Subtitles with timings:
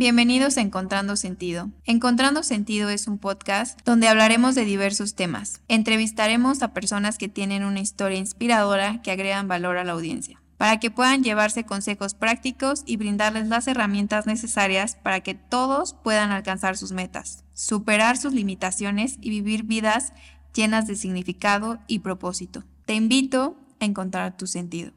[0.00, 1.68] Bienvenidos a Encontrando Sentido.
[1.84, 5.60] Encontrando Sentido es un podcast donde hablaremos de diversos temas.
[5.68, 10.80] Entrevistaremos a personas que tienen una historia inspiradora que agregan valor a la audiencia, para
[10.80, 16.78] que puedan llevarse consejos prácticos y brindarles las herramientas necesarias para que todos puedan alcanzar
[16.78, 20.14] sus metas, superar sus limitaciones y vivir vidas
[20.54, 22.64] llenas de significado y propósito.
[22.86, 24.92] Te invito a encontrar tu sentido.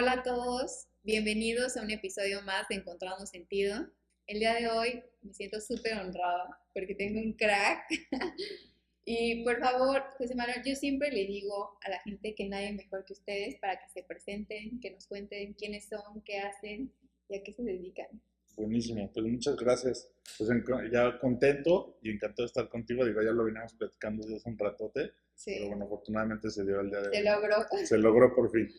[0.00, 3.84] Hola a todos, bienvenidos a un episodio más de Encontrando Sentido.
[4.28, 7.82] El día de hoy me siento súper honrada porque tengo un crack.
[9.04, 13.04] y por favor, José Manuel, yo siempre le digo a la gente que nadie mejor
[13.06, 16.92] que ustedes para que se presenten, que nos cuenten quiénes son, qué hacen
[17.28, 18.06] y a qué se dedican.
[18.54, 20.08] Buenísimo, pues muchas gracias.
[20.38, 20.48] Pues
[20.92, 23.04] ya contento y encantado de estar contigo.
[23.04, 25.54] Digo, ya lo veníamos platicando desde hace un ratote, sí.
[25.56, 27.14] pero bueno, afortunadamente se dio el día de hoy.
[27.16, 27.56] Se logró.
[27.84, 28.72] Se logró por fin.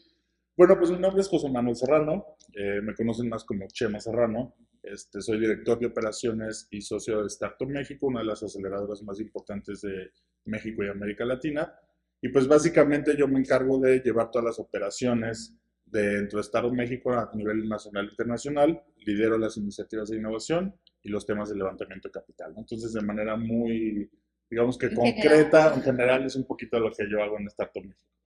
[0.59, 4.57] Bueno, pues mi nombre es José Manuel Serrano, eh, me conocen más como Chema Serrano.
[4.83, 9.21] Este, soy director de operaciones y socio de Startup México, una de las aceleradoras más
[9.21, 10.11] importantes de
[10.43, 11.73] México y América Latina.
[12.21, 17.13] Y pues básicamente yo me encargo de llevar todas las operaciones dentro de Startup México
[17.13, 22.09] a nivel nacional e internacional, lidero las iniciativas de innovación y los temas de levantamiento
[22.09, 22.53] de capital.
[22.57, 24.11] Entonces, de manera muy,
[24.49, 28.18] digamos que concreta, en general, es un poquito lo que yo hago en Startup México.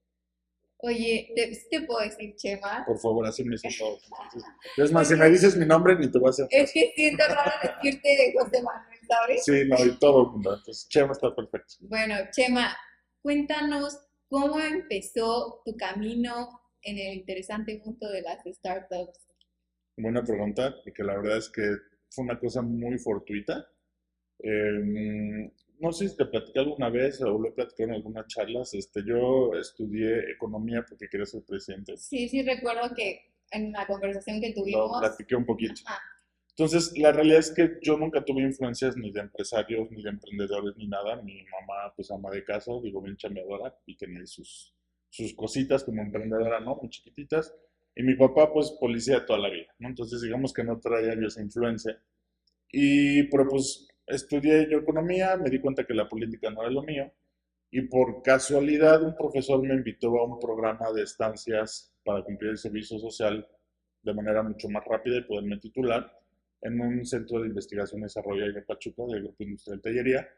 [0.86, 2.84] Oye, ¿te, puedo decir Chema?
[2.84, 4.06] Por favor, así me dicen todos.
[4.76, 6.46] Es más, si me dices mi nombre, ni te voy a hacer.
[6.50, 9.44] Es que siento raro decirte de José Manuel, ¿sabes?
[9.46, 10.54] Sí, no, y todo el mundo.
[10.54, 11.76] Entonces, Chema está perfecto.
[11.80, 12.76] Bueno, Chema,
[13.22, 19.26] cuéntanos cómo empezó tu camino en el interesante mundo de las startups.
[19.96, 21.62] Buena pregunta, y que la verdad es que
[22.10, 23.66] fue una cosa muy fortuita.
[24.40, 28.74] Eh, no sé si te platicé alguna vez o lo he platicado en algunas charlas,
[28.74, 31.96] este, yo estudié economía porque quería ser presidente.
[31.96, 34.90] Sí, sí, recuerdo que en la conversación que tuvimos...
[34.92, 35.82] Lo platiqué un poquito.
[36.56, 40.76] Entonces, la realidad es que yo nunca tuve influencias ni de empresarios, ni de emprendedores,
[40.76, 41.20] ni nada.
[41.20, 44.72] Mi mamá, pues, ama de casa, digo, bien chambeadora, y tenía sus,
[45.10, 46.76] sus cositas como emprendedora, ¿no?
[46.76, 47.52] Muy chiquititas.
[47.96, 49.88] Y mi papá, pues, policía toda la vida, ¿no?
[49.88, 52.00] Entonces, digamos que no traía yo esa influencia.
[52.70, 56.82] Y, pero, pues, estudié yo economía, me di cuenta que la política no era lo
[56.82, 57.10] mío
[57.70, 62.58] y por casualidad un profesor me invitó a un programa de estancias para cumplir el
[62.58, 63.46] servicio social
[64.02, 66.20] de manera mucho más rápida y poderme titular
[66.60, 70.28] en un centro de investigación y desarrollo de Pachuca del Grupo Industrial Tallería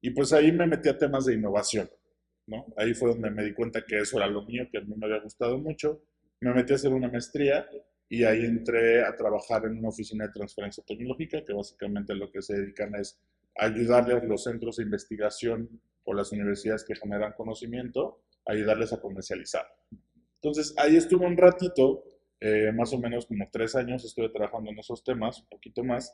[0.00, 1.90] y pues ahí me metí a temas de innovación,
[2.46, 2.66] ¿no?
[2.76, 5.06] Ahí fue donde me di cuenta que eso era lo mío, que a mí me
[5.06, 6.02] había gustado mucho.
[6.40, 7.68] Me metí a hacer una maestría
[8.12, 12.42] y ahí entré a trabajar en una oficina de transferencia tecnológica, que básicamente lo que
[12.42, 13.20] se dedican es
[13.56, 19.64] ayudarle a los centros de investigación o las universidades que generan conocimiento, ayudarles a comercializar.
[20.42, 22.02] Entonces, ahí estuve un ratito,
[22.40, 26.12] eh, más o menos como tres años estuve trabajando en esos temas, un poquito más,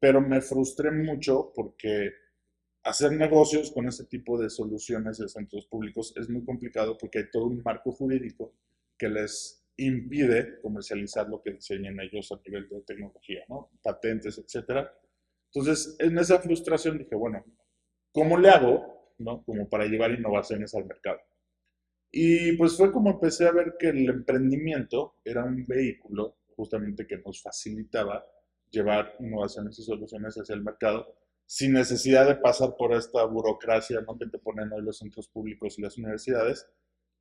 [0.00, 2.14] pero me frustré mucho porque
[2.82, 7.30] hacer negocios con ese tipo de soluciones de centros públicos es muy complicado porque hay
[7.30, 8.54] todo un marco jurídico
[8.96, 13.70] que les impide comercializar lo que diseñan ellos a nivel de tecnología, ¿no?
[13.82, 14.92] Patentes, etcétera.
[15.52, 17.44] Entonces, en esa frustración dije, bueno,
[18.12, 19.42] ¿cómo le hago, ¿no?
[19.44, 21.20] Como para llevar innovaciones al mercado.
[22.10, 27.18] Y pues fue como empecé a ver que el emprendimiento era un vehículo justamente que
[27.18, 28.26] nos facilitaba
[28.70, 31.14] llevar innovaciones y soluciones hacia el mercado
[31.46, 34.18] sin necesidad de pasar por esta burocracia ¿no?
[34.18, 36.66] que te ponen hoy los centros públicos y las universidades,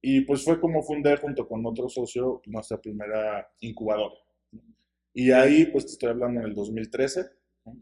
[0.02, 4.16] y pues fue como fundé junto con otro socio nuestra primera incubadora.
[5.13, 7.25] Y ahí, pues te estoy hablando en el 2013,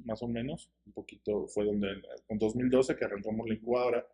[0.06, 1.90] más o menos, un poquito fue donde,
[2.30, 4.08] en 2012 que arrancamos la incubadora.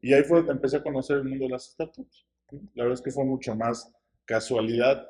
[0.00, 2.26] Y ahí fue donde empecé a conocer el mundo de las startups.
[2.74, 3.92] La verdad es que fue mucho más
[4.24, 5.06] casualidad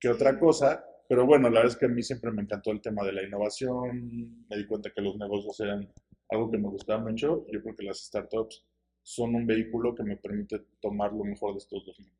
[0.00, 2.80] que otra cosa, pero bueno, la verdad es que a mí siempre me encantó el
[2.80, 5.88] tema de la innovación, me di cuenta que los negocios eran
[6.30, 7.46] algo que me gustaba mucho.
[7.50, 8.64] Yo creo que las startups
[9.04, 12.18] son un vehículo que me permite tomar lo mejor de estos dos mundos.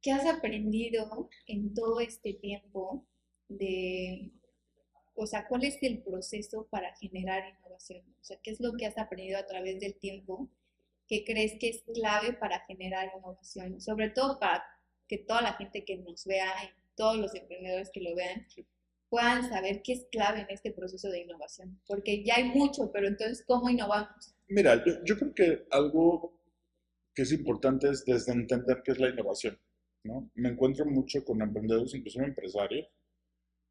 [0.00, 3.04] ¿Qué has aprendido en todo este tiempo
[3.48, 4.30] de,
[5.14, 8.04] o sea, cuál es el proceso para generar innovación?
[8.20, 10.48] O sea, ¿qué es lo que has aprendido a través del tiempo
[11.08, 13.80] que crees que es clave para generar innovación?
[13.80, 14.64] Sobre todo para
[15.08, 18.46] que toda la gente que nos vea y todos los emprendedores que lo vean
[19.08, 21.80] puedan saber qué es clave en este proceso de innovación.
[21.86, 24.31] Porque ya hay mucho, pero entonces, ¿cómo innovamos?
[24.54, 26.38] Mira, yo, creo que algo
[27.14, 29.58] que es importante es desde entender qué es la innovación.
[30.04, 30.30] ¿no?
[30.34, 32.86] Me encuentro mucho con emprendedores, incluso empresarios.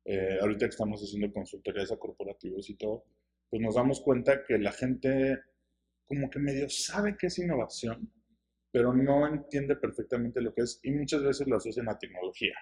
[0.05, 3.05] Eh, ahorita que estamos haciendo consultorías a corporativos y todo,
[3.47, 5.37] pues nos damos cuenta que la gente
[6.07, 8.11] como que medio sabe qué es innovación,
[8.71, 12.55] pero no entiende perfectamente lo que es y muchas veces lo asocian a tecnología.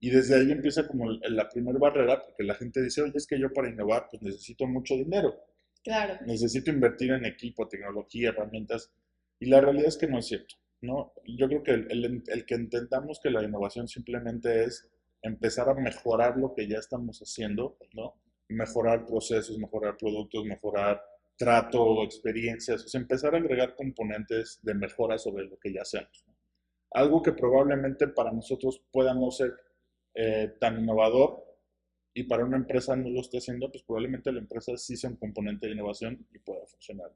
[0.00, 3.38] Y desde ahí empieza como la primera barrera, porque la gente dice, oye, es que
[3.38, 5.34] yo para innovar pues necesito mucho dinero.
[5.84, 6.18] Claro.
[6.26, 8.90] Necesito invertir en equipo, tecnología, herramientas.
[9.38, 10.56] Y la realidad es que no es cierto.
[10.80, 11.12] ¿no?
[11.24, 14.88] Yo creo que el, el que entendamos que la innovación simplemente es
[15.22, 18.14] empezar a mejorar lo que ya estamos haciendo, ¿no?
[18.48, 21.02] Mejorar procesos, mejorar productos, mejorar
[21.36, 26.24] trato, experiencias, o sea, empezar a agregar componentes de mejora sobre lo que ya hacemos.
[26.90, 29.54] Algo que probablemente para nosotros pueda no ser
[30.14, 31.42] eh, tan innovador
[32.14, 35.16] y para una empresa no lo esté haciendo, pues probablemente la empresa sí sea un
[35.16, 37.10] componente de innovación y pueda funcionar.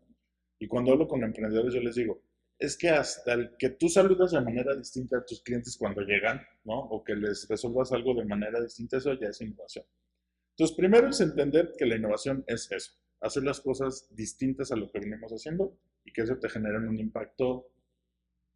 [0.59, 2.21] Y cuando hablo con emprendedores, yo les digo,
[2.59, 6.41] es que hasta el que tú saludas de manera distinta a tus clientes cuando llegan,
[6.65, 6.81] ¿no?
[6.81, 9.85] O que les resuelvas algo de manera distinta, eso ya es innovación.
[10.51, 14.91] Entonces, primero es entender que la innovación es eso, hacer las cosas distintas a lo
[14.91, 17.71] que venimos haciendo y que eso te genere un impacto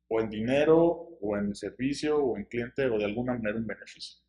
[0.08, 0.80] o en dinero,
[1.20, 4.20] o en servicio, o en cliente, o de alguna manera un beneficio.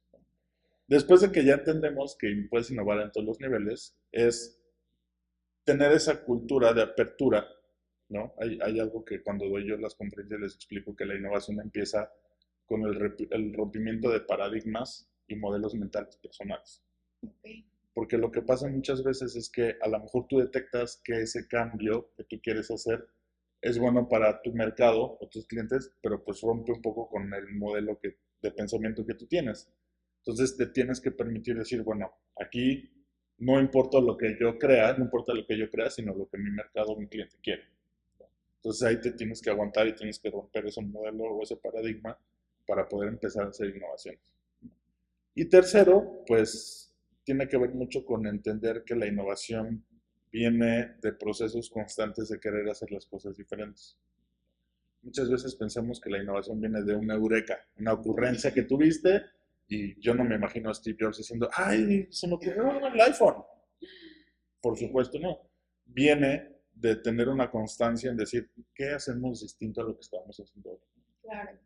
[0.93, 4.61] Después de que ya entendemos que puedes innovar en todos los niveles, es
[5.63, 7.47] tener esa cultura de apertura,
[8.09, 8.35] ¿no?
[8.39, 12.13] Hay, hay algo que cuando doy yo las conferencias les explico que la innovación empieza
[12.67, 16.83] con el, el rompimiento de paradigmas y modelos mentales personales.
[17.23, 17.65] Okay.
[17.95, 21.47] Porque lo que pasa muchas veces es que a lo mejor tú detectas que ese
[21.47, 23.07] cambio que tú quieres hacer
[23.63, 27.51] es bueno para tu mercado o tus clientes, pero pues rompe un poco con el
[27.55, 29.73] modelo que, de pensamiento que tú tienes.
[30.25, 32.09] Entonces te tienes que permitir decir, bueno,
[32.39, 32.89] aquí
[33.39, 36.37] no importa lo que yo crea, no importa lo que yo crea, sino lo que
[36.37, 37.63] mi mercado o mi cliente quiere.
[38.55, 42.17] Entonces ahí te tienes que aguantar y tienes que romper ese modelo o ese paradigma
[42.65, 44.21] para poder empezar a hacer innovaciones.
[45.35, 46.95] Y tercero, pues
[47.25, 49.83] tiene que ver mucho con entender que la innovación
[50.31, 53.97] viene de procesos constantes de querer hacer las cosas diferentes.
[55.01, 59.21] Muchas veces pensamos que la innovación viene de una eureka, una ocurrencia que tuviste
[59.67, 63.43] y yo no me imagino a Steve Jobs diciendo, ay, se me ocurrió el iPhone.
[64.61, 65.39] Por supuesto no.
[65.85, 70.71] Viene de tener una constancia en decir, ¿qué hacemos distinto a lo que estábamos haciendo
[70.71, 70.79] hoy?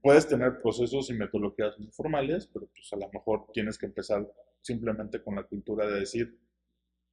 [0.01, 4.27] Puedes tener procesos y metodologías muy formales, pero pues a lo mejor tienes que empezar
[4.61, 6.39] simplemente con la cultura de decir,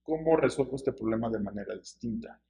[0.02, 2.40] ¿cómo resuelvo este problema de manera distinta?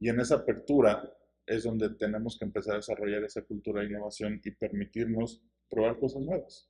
[0.00, 1.12] Y en esa apertura
[1.46, 6.22] es donde tenemos que empezar a desarrollar esa cultura de innovación y permitirnos probar cosas
[6.22, 6.68] nuevas.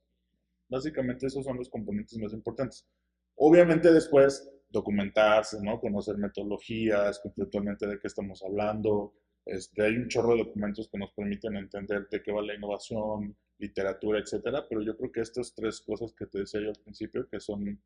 [0.69, 2.87] Básicamente esos son los componentes más importantes.
[3.35, 5.79] Obviamente después documentarse, ¿no?
[5.79, 9.13] conocer metodologías, conceptualmente de qué estamos hablando,
[9.45, 13.35] este, hay un chorro de documentos que nos permiten entender de qué va la innovación,
[13.57, 17.27] literatura, etcétera, pero yo creo que estas tres cosas que te decía yo al principio,
[17.27, 17.81] que son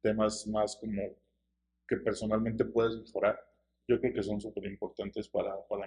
[0.00, 1.02] temas más como
[1.88, 3.40] que personalmente puedes mejorar,
[3.88, 5.86] yo creo que son súper importantes para, para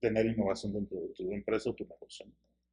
[0.00, 2.26] tener innovación dentro de tu empresa o tu negocio.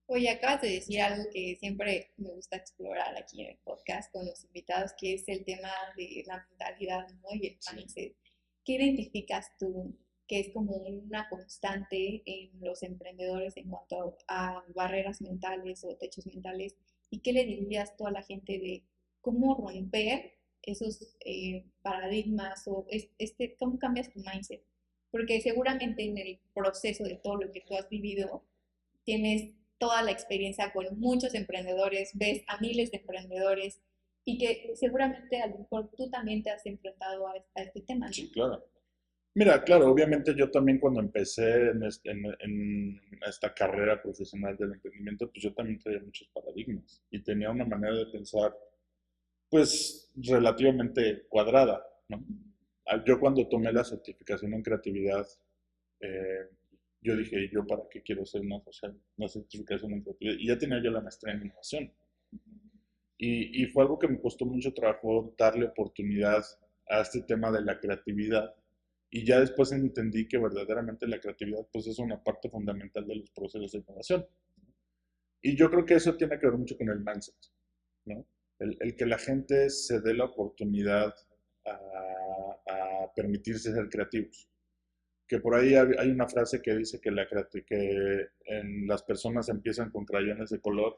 [0.08, 4.26] Oye, acabas de decir algo que siempre me gusta explorar aquí en el podcast con
[4.26, 7.30] los invitados, que es el tema de la mentalidad ¿no?
[7.34, 8.16] y el mindset.
[8.64, 9.96] ¿Qué identificas tú
[10.28, 16.28] que es como una constante en los emprendedores en cuanto a, barreras mentales o techos
[16.28, 16.76] mentales.
[17.10, 18.84] ¿Y qué le dirías tú a la gente de
[19.22, 22.86] cómo romper esos eh, paradigmas o
[23.18, 24.62] este, cómo cambias tu mindset?
[25.10, 28.44] Porque seguramente en el proceso de todo lo que tú has vivido,
[29.06, 33.82] tienes toda la experiencia con muchos emprendedores, ves a miles de emprendedores
[34.26, 38.12] y que seguramente a lo mejor tú también te has enfrentado a, a este tema.
[38.12, 38.64] Sí, claro.
[39.38, 45.54] Mira, claro, obviamente yo también cuando empecé en, esta carrera profesional del emprendimiento, pues yo
[45.54, 48.58] también tenía muchos paradigmas y tenía una manera de pensar,
[49.48, 52.26] pues, relativamente cuadrada, ¿no?
[53.06, 55.28] Yo cuando tomé la certificación en creatividad,
[56.00, 56.50] eh,
[57.08, 58.62] yo dije, ¿yo para qué quiero hacer una,
[59.18, 60.38] una certificación en creatividad?
[60.40, 61.92] Y ya tenía yo la maestría en innovación.
[63.18, 66.44] Y, y fue algo que me costó mucho trabajo darle oportunidad
[66.88, 68.54] a este tema de la creatividad
[69.10, 73.32] y ya después entendí que verdaderamente la creatividad pues es una parte fundamental de los
[73.32, 74.28] procesos de innovación.
[75.42, 77.36] Y yo creo que eso tiene que ver mucho con el mindset,
[78.06, 78.28] ¿no?
[78.60, 81.14] El, el que la gente se dé la oportunidad
[81.66, 81.72] a,
[82.74, 84.50] a, permitirse ser creativos.
[85.28, 89.92] Que por ahí hay una frase que dice que, la, que en las personas empiezan
[89.92, 90.98] con crayones de color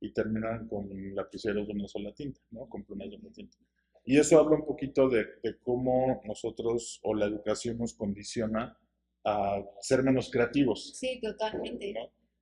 [0.00, 2.68] y terminan con lapiceros de una sola tinta, ¿no?
[2.68, 3.56] Con plumas de una tinta.
[4.04, 5.26] Y eso habla un poquito de,
[5.62, 8.78] cómo nosotros o la educación nos condiciona
[9.24, 10.96] a ser menos creativos.
[10.96, 11.92] Sí, totalmente.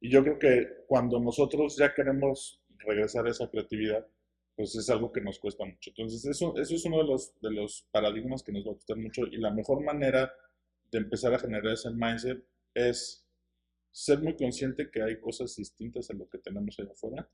[0.00, 4.07] Y yo creo que cuando nosotros ya queremos regresar a esa creatividad,
[4.54, 5.90] pues es algo que nos cuesta mucho.
[5.90, 8.99] Entonces, eso, eso es uno de los, de los paradigmas que nos va a costar
[8.99, 10.31] mucho y la mejor manera
[10.91, 13.26] de empezar a generar ese mindset es
[13.91, 17.29] ser muy consciente que hay cosas distintas a lo que tenemos allá afuera,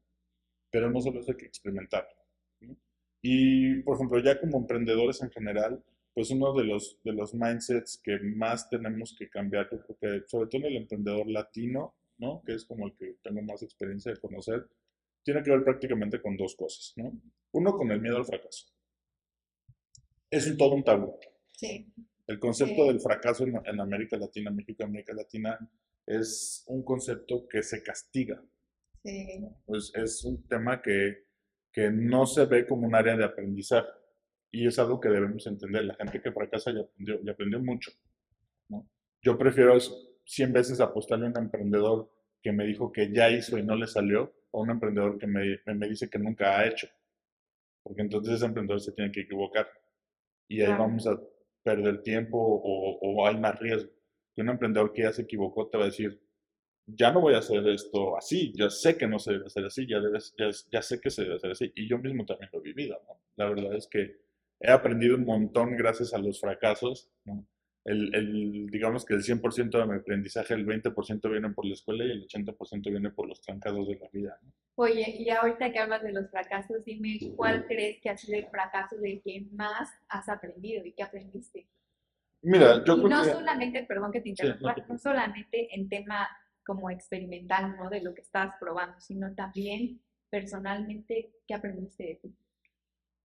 [0.71, 2.07] pero no solo eso hay que experimentar.
[3.23, 5.83] Y, por ejemplo, ya como emprendedores en general,
[6.14, 10.28] pues uno de los, de los mindsets que más tenemos que cambiar, yo creo que
[10.28, 12.42] sobre todo en el emprendedor latino, ¿no?
[12.45, 14.66] que es como el que tengo más experiencia de conocer,
[15.23, 16.92] tiene que ver prácticamente con dos cosas.
[16.97, 17.12] ¿no?
[17.52, 18.66] Uno, con el miedo al fracaso.
[20.30, 21.19] Es un, todo un tabú.
[21.52, 21.92] Sí.
[22.30, 25.58] El concepto del fracaso en, en, América Latina, México, América Latina,
[26.06, 28.40] es un concepto que se castiga.
[29.02, 29.44] Sí.
[29.66, 31.25] Pues es un tema que,
[31.72, 33.88] que no se ve como un área de aprendizaje.
[34.52, 35.84] Y es algo que debemos entender.
[35.84, 37.90] La gente que fracasa ya aprendió, ya aprendió mucho.
[38.68, 38.88] ¿no?
[39.22, 39.76] Yo prefiero
[40.25, 43.88] 100 veces apostarle a un emprendedor que me dijo que ya hizo y no le
[43.88, 46.87] salió, o un emprendedor que me, me dice que nunca ha hecho.
[47.82, 49.68] Porque entonces ese emprendedor se tiene que equivocar.
[50.46, 50.82] Y ahí Claro.
[50.84, 51.20] vamos a
[51.62, 53.90] perder tiempo o, o hay más riesgo.
[54.37, 56.19] Un emprendedor que ya se equivocó te va a decir,
[56.87, 59.87] ya no voy a hacer esto así, ya sé que no se debe hacer así,
[59.87, 61.73] ya, sé que se debe hacer así.
[61.75, 62.99] Y yo mismo también lo he vivido.
[63.37, 64.17] La verdad es que
[64.61, 67.47] he aprendido un montón gracias a los fracasos, ¿no?
[67.83, 72.11] El, digamos que el 100% de mi aprendizaje, el 20% viene por la escuela y
[72.11, 74.38] el 80% viene por los trancados de la vida.
[74.43, 74.52] ¿no?
[74.82, 78.49] Oye, y ahorita que hablas de los fracasos, dime cuál crees que ha sido el
[78.49, 81.68] fracaso del que más has aprendido y qué aprendiste.
[82.42, 83.30] Mira, yo y creo no que...
[83.30, 86.28] solamente, perdón que te Sí, interrumpa, no te no solamente en tema
[86.64, 87.90] como experimental, ¿no?
[87.90, 92.37] De lo que estás probando, sino también personalmente, ¿qué aprendiste de ti?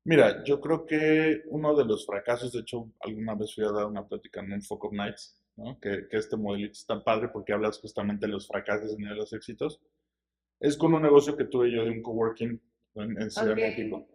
[0.03, 3.85] Mira, yo creo que uno de los fracasos, de hecho, alguna vez fui a dar
[3.85, 5.79] una plática en un Folk of Nights, ¿no?
[5.79, 9.15] que, que este modelito es tan padre porque hablas justamente de los fracasos y de
[9.15, 9.81] los éxitos,
[10.65, 12.60] es con un negocio que tuve yo de un coworking
[12.95, 14.07] en, en Ciudad de México.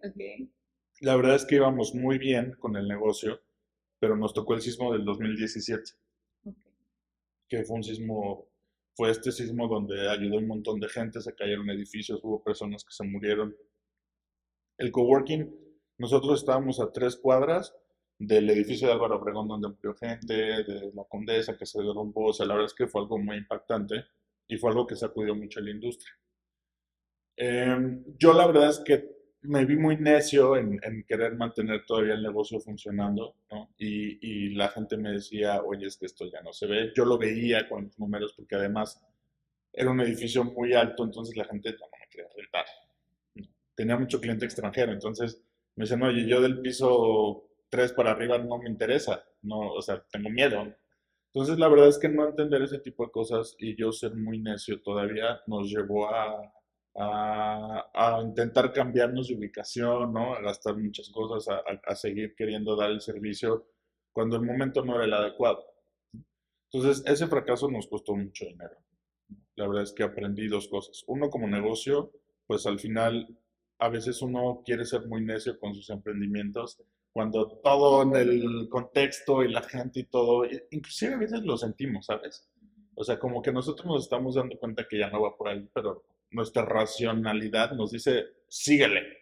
[1.00, 3.40] La verdad es que íbamos muy bien con el negocio,
[4.00, 5.92] pero nos tocó el sismo del 2017,
[6.44, 6.56] ok.
[7.48, 8.48] que fue un sismo,
[8.94, 12.92] fue este sismo donde ayudó un montón de gente, se cayeron edificios, hubo personas que
[12.92, 13.56] se murieron.
[14.76, 15.54] El coworking,
[15.98, 17.74] nosotros estábamos a tres cuadras
[18.18, 22.32] del edificio de Álvaro Obregón donde murió gente, de la Condesa que se derrumbó, o
[22.32, 24.04] sea, la verdad es que fue algo muy impactante
[24.48, 26.12] y fue algo que sacudió mucho a la industria.
[27.42, 29.08] Em, yo la verdad es que
[29.42, 33.70] me vi muy necio en, en querer mantener todavía el negocio funcionando, ¿no?
[33.78, 36.92] Y, y la gente me decía, oye, es que esto ya no se ve.
[36.94, 39.02] Yo lo veía con los números porque además
[39.72, 42.66] era un edificio muy alto, entonces la gente ya no me quería rentar.
[43.74, 45.42] Tenía mucho cliente extranjero, entonces
[45.76, 50.04] me decían, oye, yo del piso 3 para arriba no me interesa, no, o sea,
[50.12, 50.74] tengo miedo.
[51.32, 54.40] Entonces la verdad es que no entender ese tipo de cosas y yo ser muy
[54.40, 56.52] necio todavía nos llevó a,
[56.96, 60.34] a, a intentar cambiarnos de ubicación, ¿no?
[60.34, 63.66] A gastar muchas cosas, a, a- seguir queriendo dar el servicio
[64.12, 65.64] cuando el momento no era el adecuado.
[66.72, 68.76] Entonces, ese fracaso nos costó mucho dinero.
[69.56, 71.04] La verdad es que aprendí dos cosas.
[71.08, 72.12] Uno, como negocio,
[72.46, 73.28] pues al final
[73.78, 76.82] a veces uno quiere ser muy necio con sus emprendimientos,
[77.12, 81.56] cuando todo en el contexto y la gente y todo, i- inclusive a veces lo
[81.58, 82.48] sentimos, ¿sabes?
[82.94, 85.68] O sea, como que nosotros nos estamos dando cuenta que ya no va por ahí,
[85.74, 89.20] pero nuestra racionalidad nos dice, síguele,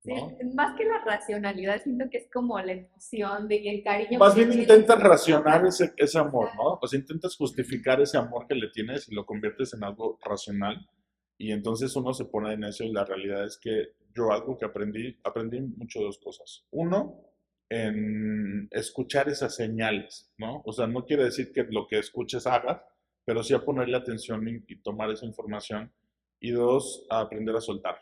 [0.00, 0.30] Sí, ¿no?
[0.54, 4.18] más que la racionalidad, siento que es como la emoción de y el cariño.
[4.18, 6.78] Más bien intentas racionar ese, ese amor, ¿no?
[6.80, 10.88] O sea, intentas justificar ese amor que le tienes y lo conviertes en algo racional.
[11.36, 14.66] Y entonces uno se pone en eso y la realidad es que yo algo que
[14.66, 16.64] aprendí, aprendí mucho de dos cosas.
[16.70, 17.24] Uno,
[17.68, 20.62] en escuchar esas señales, ¿no?
[20.64, 22.82] O sea, no quiere decir que lo que escuches hagas,
[23.24, 25.92] pero sí a ponerle atención y, y tomar esa información.
[26.40, 28.00] Y dos, aprender a soltar.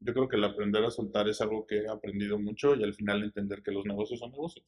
[0.00, 2.94] Yo creo que el aprender a soltar es algo que he aprendido mucho y al
[2.94, 4.66] final entender que los negocios son negocios.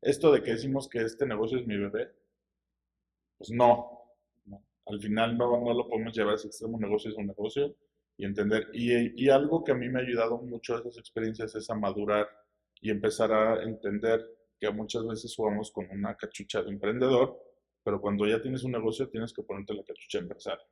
[0.00, 2.12] Esto de que decimos que este negocio es mi bebé,
[3.38, 4.00] pues no.
[4.86, 7.74] Al final no, no lo podemos llevar a ese extremo, un negocio es un negocio
[8.16, 8.68] y entender.
[8.72, 12.28] Y, y algo que a mí me ha ayudado mucho esas experiencias es a madurar
[12.80, 14.26] y empezar a entender
[14.58, 17.40] que muchas veces jugamos con una cachucha de emprendedor,
[17.82, 20.64] pero cuando ya tienes un negocio tienes que ponerte la cachucha de empresario,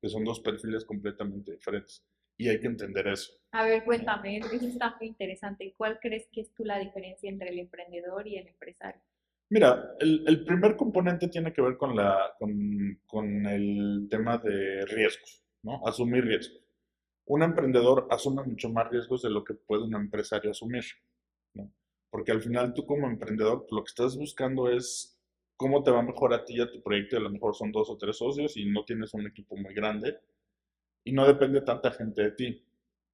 [0.00, 2.04] que son dos perfiles completamente diferentes.
[2.36, 3.32] Y hay que entender eso.
[3.52, 5.74] A ver, cuéntame, eso está muy interesante.
[5.76, 9.02] ¿Cuál crees que es tú la diferencia entre el emprendedor y el empresario?
[9.50, 14.84] Mira, el, el primer componente tiene que ver con, la, con, con el tema de
[14.86, 15.84] riesgos, ¿no?
[15.86, 16.62] Asumir riesgos.
[17.26, 20.84] Un emprendedor asume mucho más riesgos de lo que puede un empresario asumir,
[21.54, 21.72] ¿no?
[22.10, 25.17] Porque al final tú como emprendedor lo que estás buscando es
[25.58, 27.18] cómo te va mejor a ti y a tu proyecto.
[27.18, 30.16] A lo mejor son dos o tres socios y no tienes un equipo muy grande
[31.04, 32.64] y no depende tanta gente de ti,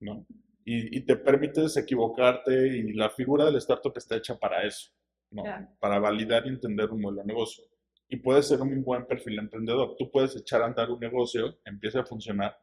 [0.00, 0.24] ¿no?
[0.64, 4.92] Y, y te permites equivocarte y la figura del startup está hecha para eso.
[5.30, 5.42] ¿no?
[5.42, 5.68] Claro.
[5.80, 7.64] Para validar y entender un modelo de negocio.
[8.08, 9.96] y puedes ser un buen perfil emprendedor.
[9.98, 12.56] Tú puedes echar a andar un negocio, empieza a funcionar,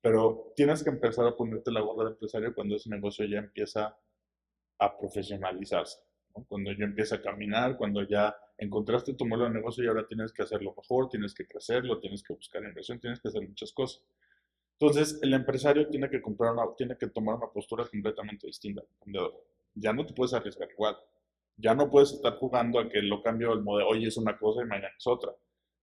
[0.00, 3.96] pero tienes que empezar a ponerte la gorra de empresario cuando ese negocio ya empieza
[4.78, 5.98] a profesionalizarse.
[6.46, 10.32] Cuando ya empieza a caminar, cuando ya encontraste tu modelo de negocio y ahora tienes
[10.32, 14.04] que hacerlo mejor, tienes que crecerlo, tienes que buscar inversión, tienes que hacer muchas cosas.
[14.80, 18.82] Entonces, el empresario tiene que, comprar una, tiene que tomar una postura completamente distinta.
[19.74, 20.96] Ya no te puedes arriesgar igual.
[21.56, 24.62] Ya no puedes estar jugando a que lo cambio el modelo, hoy es una cosa
[24.62, 25.32] y mañana es otra.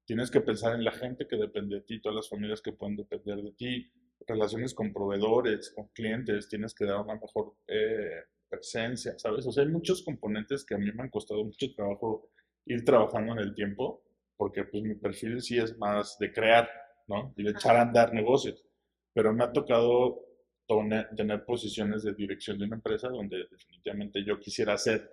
[0.06, 2.96] Tienes que pensar en la gente que depende de ti, todas las familias que pueden
[2.96, 3.92] depender de ti,
[4.28, 9.46] relaciones con proveedores, con clientes, tienes que dar una mejor eh, presencia, ¿sabes?
[9.48, 12.30] O sea, hay muchos componentes que a mí me han costado mucho trabajo
[12.66, 14.04] ir trabajando en el tiempo,
[14.38, 16.70] porque pues mi perfil sí es más de crear,
[17.08, 17.34] ¿no?
[17.38, 18.64] Y de echar a andar negocios.
[19.14, 20.22] Pero me ha tocado
[21.16, 25.10] tener posiciones de dirección de una empresa donde definitivamente yo quisiera hacer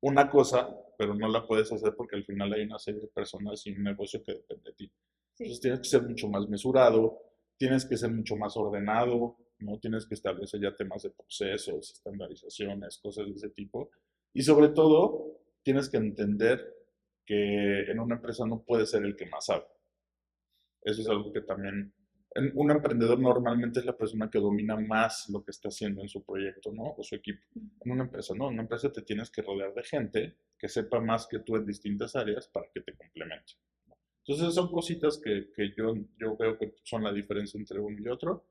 [0.00, 3.66] una cosa, pero no la puedes hacer porque al final hay una serie de personas
[3.66, 4.92] y un negocio que depende de ti.
[5.38, 7.18] Entonces tienes que ser mucho más mesurado,
[7.56, 9.78] tienes que ser mucho más ordenado, ¿no?
[9.78, 13.90] Tienes que establecer ya temas de procesos, estandarizaciones, cosas de ese tipo.
[14.32, 15.37] Y sobre todo,
[15.68, 16.66] tienes que entender
[17.26, 19.66] que en una empresa no puedes ser el que más sabe.
[20.80, 21.92] Eso es algo que también
[22.54, 26.24] un emprendedor normalmente es la persona que domina más lo que está haciendo en su
[26.24, 26.94] proyecto, ¿no?
[26.96, 27.44] O su equipo.
[27.54, 28.46] En una empresa, ¿no?
[28.46, 31.66] En una empresa te tienes que rodear de gente que sepa más que tú en
[31.66, 33.52] distintas áreas para que te complemente.
[34.24, 38.08] Entonces, son cositas que, que yo, yo veo que son la diferencia entre uno y
[38.08, 38.46] otro.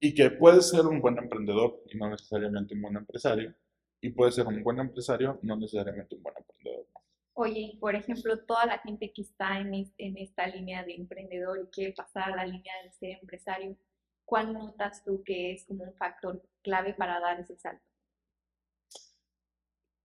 [0.00, 3.54] Y que puedes ser un buen emprendedor y no necesariamente un buen empresario.
[4.00, 6.86] Y puedes ser un buen empresario, no necesariamente un buen emprendedor.
[7.34, 11.70] Oye, por ejemplo, toda la gente que está en, en esta línea de emprendedor y
[11.70, 13.76] quiere pasar a la línea de ser empresario,
[14.24, 17.84] ¿cuál notas tú que es como un factor clave para dar ese salto?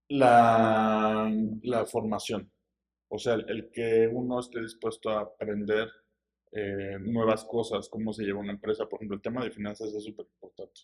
[0.09, 1.31] La,
[1.63, 2.51] la formación.
[3.09, 5.88] O sea, el, que uno esté dispuesto a aprender
[6.51, 8.88] eh, nuevas cosas, cómo se lleva una empresa.
[8.88, 10.81] Por ejemplo, el tema de finanzas es súper importante.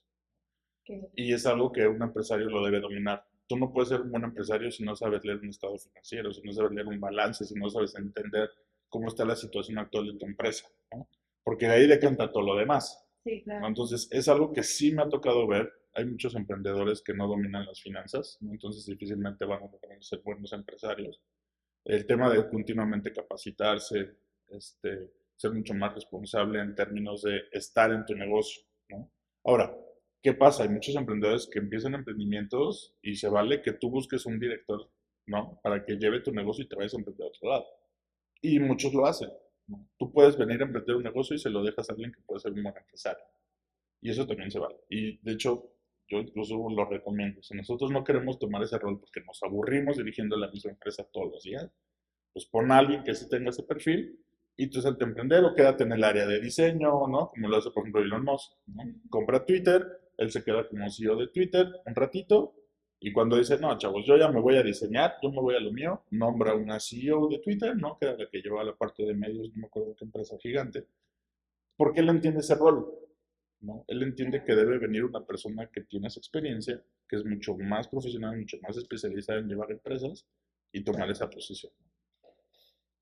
[1.16, 4.24] Y es algo que un empresario lo debe dominar tú no puedes ser un buen
[4.24, 7.56] empresario si no sabes leer un estado financiero, si no sabes leer un balance, si
[7.56, 8.50] no sabes entender
[8.88, 11.10] cómo está la situación actual de tu empresa, ¿no?
[11.44, 13.04] Porque de ahí decanta todo lo demás.
[13.24, 13.68] Sí, claro.
[13.68, 15.72] Entonces, es algo que sí me ha tocado ver.
[15.94, 21.20] Hay muchos emprendedores que no dominan las finanzas, entonces difícilmente van a ser buenos empresarios.
[21.84, 24.16] El tema de continuamente capacitarse,
[24.48, 29.12] este, ser mucho más responsable en términos de estar en tu negocio, ¿no?
[29.44, 29.76] Ahora,
[30.22, 30.64] ¿Qué pasa?
[30.64, 34.90] Hay muchos emprendedores que empiezan emprendimientos y se vale que tú busques un director,
[35.26, 35.60] ¿no?
[35.64, 37.66] Para que lleve tu negocio y te vayas a emprender a otro lado.
[38.42, 39.30] Y muchos lo hacen.
[39.98, 42.42] Tú puedes venir a emprender un negocio y se lo dejas a alguien que puede
[42.42, 43.24] ser un buen empresario.
[44.02, 44.76] Y eso también se vale.
[44.90, 45.72] Y de hecho,
[46.10, 47.42] yo incluso lo recomiendo.
[47.42, 51.32] Si nosotros no queremos tomar ese rol porque nos aburrimos dirigiendo la misma empresa todos
[51.32, 51.70] los días,
[52.34, 54.20] pues pon a alguien que sí tenga ese perfil
[54.58, 57.30] y tú salte a emprender o quédate en el área de diseño, ¿no?
[57.30, 58.84] Como lo hace, por ejemplo, Elon Musk, ¿no?
[59.10, 62.54] Compra Twitter, él se queda como CEO de Twitter un ratito
[63.02, 65.62] y cuando dice, no, chavos, yo ya me voy a diseñar, yo me voy a
[65.62, 67.98] lo mío, nombra una CEO de Twitter, ¿no?
[67.98, 70.86] Que era la que llevaba la parte de medios, no me acuerdo qué empresa gigante,
[71.78, 72.94] porque él entiende ese rol,
[73.62, 73.86] ¿no?
[73.88, 77.88] Él entiende que debe venir una persona que tiene esa experiencia, que es mucho más
[77.88, 80.28] profesional, mucho más especializada en llevar empresas
[80.74, 81.72] y tomar esa posición.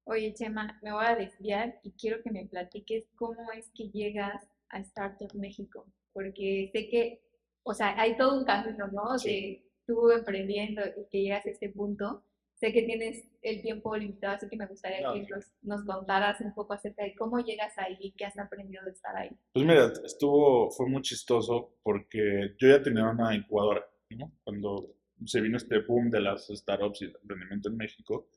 [0.03, 4.47] Oye, Chema, me voy a desviar y quiero que me platiques cómo es que llegas
[4.69, 7.21] a Startup México porque sé que,
[7.61, 9.15] o sea, hay todo un camino, ¿no?
[9.23, 12.23] De tú emprendiendo y que llegas a este punto.
[12.55, 16.55] Sé que tienes el tiempo limitado, así que me gustaría que nos, nos, contaras un
[16.55, 19.29] poco acerca de cómo llegas ahí, qué has aprendido de estar ahí.
[19.53, 24.31] Pues mira, estuvo, fue muy chistoso porque yo ya tenía una incubadora, ¿no?
[24.43, 28.27] Cuando se vino este boom de las startups y el emprendimiento en México,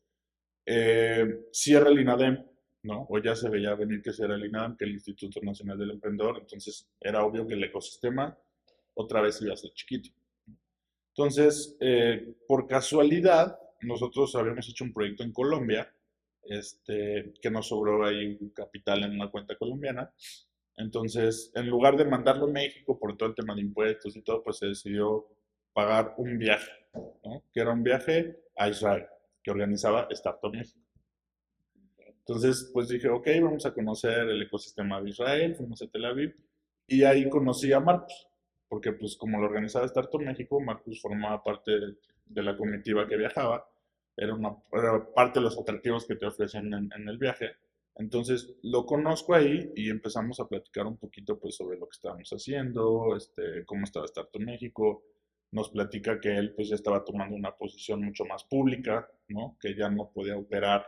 [0.67, 2.45] eh, cierra el INADEM
[2.83, 3.07] ¿no?
[3.09, 6.39] O ya se veía venir que será el INAM, que el Instituto Nacional del Emprendedor,
[6.39, 8.37] entonces era obvio que el ecosistema
[8.95, 10.11] otra vez iba a ser chiquito.
[11.15, 15.93] Entonces, eh, por casualidad, nosotros habíamos hecho un proyecto en Colombia,
[16.43, 20.13] este, que nos sobró ahí un capital en una cuenta colombiana.
[20.77, 24.43] Entonces, en lugar de mandarlo a México por todo el tema de impuestos y todo,
[24.43, 25.27] pues se decidió
[25.73, 26.71] pagar un viaje,
[27.53, 29.07] que era un viaje a Israel,
[29.43, 30.81] que organizaba Startup México.
[32.31, 36.33] Entonces, pues dije, ok, vamos a conocer el ecosistema de Israel, fuimos a Tel Aviv
[36.87, 38.29] y ahí conocí a Marcos,
[38.69, 43.69] porque pues como lo organizaba Startup México, Marcos formaba parte de, la comitiva que viajaba,
[44.17, 44.55] era, una,
[45.13, 47.51] parte de los atractivos que te ofrecen en, el viaje.
[47.97, 52.31] Entonces lo conozco ahí y empezamos a platicar un poquito pues sobre lo que estábamos
[52.31, 55.03] haciendo, este, cómo estaba Startup México.
[55.51, 59.57] Nos platica que él pues ya estaba tomando una posición mucho más pública, ¿no?
[59.61, 60.87] Que ya no podía operar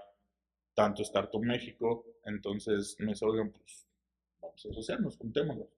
[0.75, 2.05] tanto Startup México.
[2.25, 3.89] Entonces me dice, pues
[4.41, 5.69] vamos a asociarnos, juntémonos.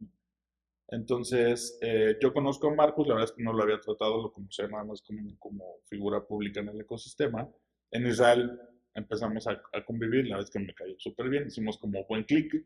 [0.89, 4.33] Entonces, eh, yo conozco a Marcus, la verdad es que no lo había tratado, lo
[4.33, 7.49] conocía nada más como, como figura pública en el ecosistema.
[7.91, 8.61] En Israel
[8.95, 12.65] empezamos a, convivir, la verdad es que me cayó súper bien, hicimos como buen clic,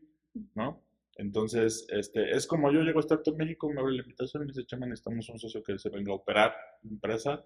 [0.55, 0.83] ¿no?
[1.15, 4.53] Entonces, este, es como yo llego a Startup México, me abre la invitación y me
[4.53, 7.45] dice, chama, necesitamos un socio que se venga a operar empresa.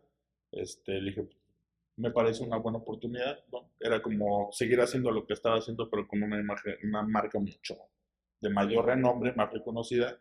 [0.51, 1.27] Este, le dije,
[1.95, 3.43] me parece una buena oportunidad.
[3.79, 7.77] Era como seguir haciendo lo que estaba haciendo, pero con una, imagen, una marca mucho
[8.41, 10.19] de mayor renombre, más reconocida,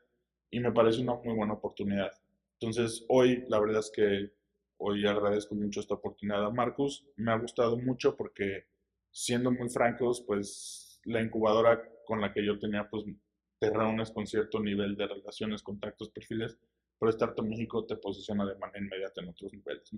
[0.51, 2.13] y me parece una muy buena oportunidad.
[2.61, 4.31] Entonces, hoy, la verdad es que
[4.77, 7.05] hoy agradezco mucho esta oportunidad a Marcus.
[7.17, 8.67] Me ha gustado mucho porque,
[9.11, 13.05] siendo muy francos, pues la incubadora con la que yo tenía, pues
[13.59, 16.59] te reúnes con cierto nivel de relaciones, contactos, perfiles,
[16.99, 19.91] pero Startup México te posiciona de manera inmediata en otros niveles.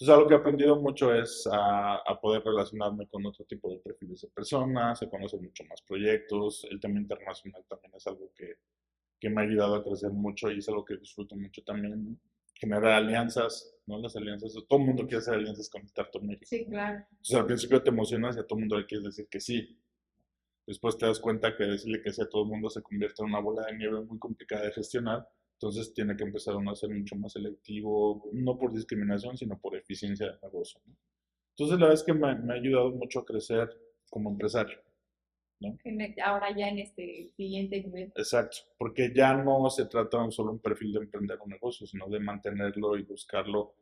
[0.00, 3.78] Entonces, algo que he aprendido mucho es a, a, poder relacionarme con otro tipo de
[3.78, 8.58] perfiles de personas, se conocen mucho más proyectos, el tema internacional también es algo que,
[9.18, 12.16] que me ha ayudado a crecer mucho y es algo que disfruto mucho también, ¿no?
[12.54, 13.98] generar alianzas, ¿no?
[13.98, 16.46] Las alianzas, todo el mundo quiere hacer alianzas con Startup México.
[16.46, 17.04] Sí, claro.
[17.10, 19.80] Entonces, al principio te emocionas y a todo el mundo le quieres decir que sí.
[20.64, 23.30] Después te das cuenta que decirle que sí a todo el mundo se convierte en
[23.30, 25.28] una bola de nieve muy complicada de gestionar
[25.60, 29.76] entonces tiene que empezar uno a ser mucho más selectivo, no por discriminación, sino por
[29.76, 30.80] eficiencia de negocio.
[30.86, 30.94] ¿no?
[31.50, 33.68] Entonces la verdad es que me, me, ha ayudado mucho a crecer
[34.08, 34.78] como empresario.
[35.58, 35.76] ¿no?
[36.24, 38.12] Ahora ya en este siguiente nivel.
[38.14, 42.08] Exacto, porque ya no se trata de solo un perfil de emprender un negocio, sino
[42.08, 43.74] de mantenerlo y buscarlo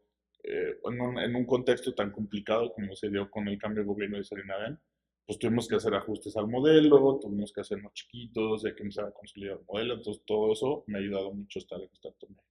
[0.44, 3.88] eh, en, un, en, un, contexto tan complicado como se dio con el cambio de
[3.88, 4.78] gobierno de Salina Ben
[5.26, 9.10] pues tuvimos que hacer ajustes al modelo, tuvimos que hacernos chiquitos, hay que empezar a
[9.10, 12.46] consolidar el modelo, entonces todo eso me ha ayudado mucho estar en Startup México.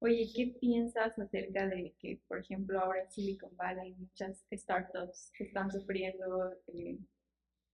[0.00, 5.72] Oye, ¿qué piensas acerca de que, por ejemplo, ahora en Silicon Valley muchas startups están
[5.72, 6.98] sufriendo eh,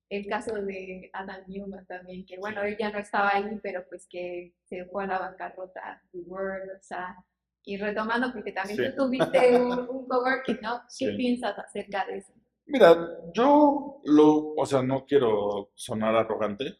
[0.08, 4.06] el caso de Adam Newman también, que bueno, él ya no estaba ahí, pero pues
[4.08, 7.14] que se fue a la bancarrota de Word, o sea,
[7.62, 8.84] y retomando, porque también sí.
[8.96, 10.80] tú tuviste un, un coworking, ¿no?
[10.98, 11.16] ¿Qué sí.
[11.16, 12.32] piensas acerca de eso?
[12.66, 12.96] Mira,
[13.34, 16.76] yo lo, o sea, no quiero sonar arrogante,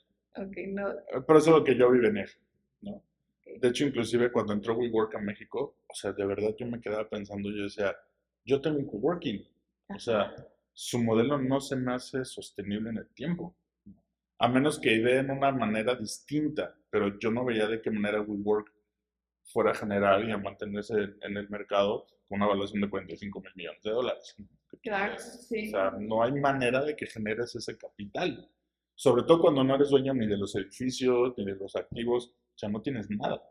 [0.69, 0.89] no.
[1.27, 2.29] pero eso es lo que yo vi venir,
[2.81, 3.03] ¿no?
[3.61, 7.09] De hecho, inclusive cuando entró WeWork a México, o sea, de verdad yo me quedaba
[7.09, 7.95] pensando, yo decía,
[8.45, 9.47] yo tengo un coworking,
[9.95, 10.35] o sea,
[10.73, 13.55] su modelo no se me hace sostenible en el tiempo,
[14.39, 18.73] a menos que ideen una manera distinta, pero yo no veía de qué manera WeWork
[19.45, 23.83] fuera a generar y a mantenerse en el mercado una evaluación de 45 mil millones
[23.83, 24.37] de dólares.
[24.83, 25.69] Claro, sí.
[25.69, 28.51] O sea, no hay manera de que generes ese capital.
[28.95, 32.59] Sobre todo cuando no eres dueño ni de los edificios, ni de los activos, o
[32.59, 33.43] sea, no tienes nada.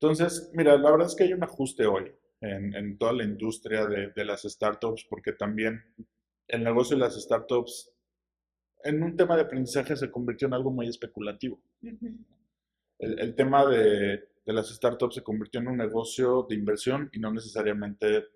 [0.00, 3.86] Entonces, mira, la verdad es que hay un ajuste hoy en, en toda la industria
[3.86, 5.82] de, de, las startups, porque también
[6.48, 7.92] el negocio de las startups
[8.82, 11.62] en un tema de aprendizaje se convirtió en algo muy especulativo.
[11.82, 12.24] Uh -huh.
[12.98, 17.20] el, el, tema de, de las startups se convirtió en un negocio de inversión y
[17.20, 18.26] no necesariamente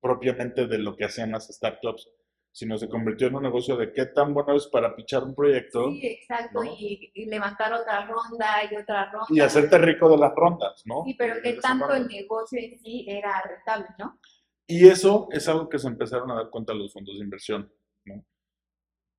[0.00, 2.08] propiamente de lo que hacían las startups,
[2.52, 5.90] sino se convirtió en un negocio de qué tan bueno es para pichar un proyecto.
[5.90, 6.72] Sí, exacto, ¿no?
[6.78, 9.26] y, y, levantar otra ronda y otra ronda.
[9.30, 11.02] Y hacerte rico de las rondas, ¿no?
[11.04, 14.20] Sí, pero qué tanto el negocio en sí era rentable, ¿no?
[14.66, 17.72] Y eso es algo que se empezaron a dar cuenta los fondos de inversión.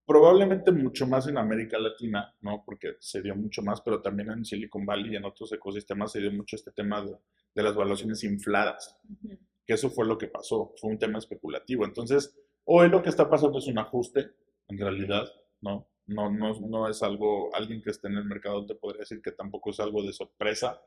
[0.05, 2.63] Probablemente mucho más en América Latina, ¿no?
[2.65, 6.19] Porque se dio mucho más, pero también en Silicon Valley y en otros ecosistemas se
[6.19, 7.15] dio mucho este tema de,
[7.55, 8.97] de las valuaciones infladas.
[9.09, 11.85] Uh -huh que eso fue lo que pasó, fue un tema especulativo.
[11.85, 12.35] Entonces,
[12.65, 14.31] hoy lo que está pasando es un ajuste,
[14.67, 15.25] en realidad,
[15.61, 15.87] ¿no?
[16.05, 19.31] No, no, no es algo, alguien que esté en el mercado te podría decir que
[19.31, 20.81] tampoco es algo de sorpresa,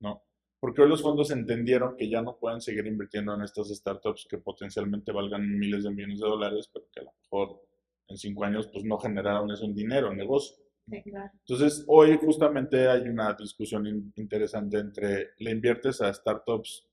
[0.00, 0.24] ¿no?
[0.60, 4.38] Porque hoy los fondos entendieron que ya no pueden seguir invirtiendo en estas startups que
[4.38, 7.62] potencialmente valgan miles de millones de dólares, pero que a lo mejor
[8.08, 10.56] en cinco años pues no generaron eso en dinero, en negocio.
[10.88, 11.30] Sí, claro.
[11.46, 16.86] Entonces, hoy justamente hay una discusión in interesante entre, le inviertes a startups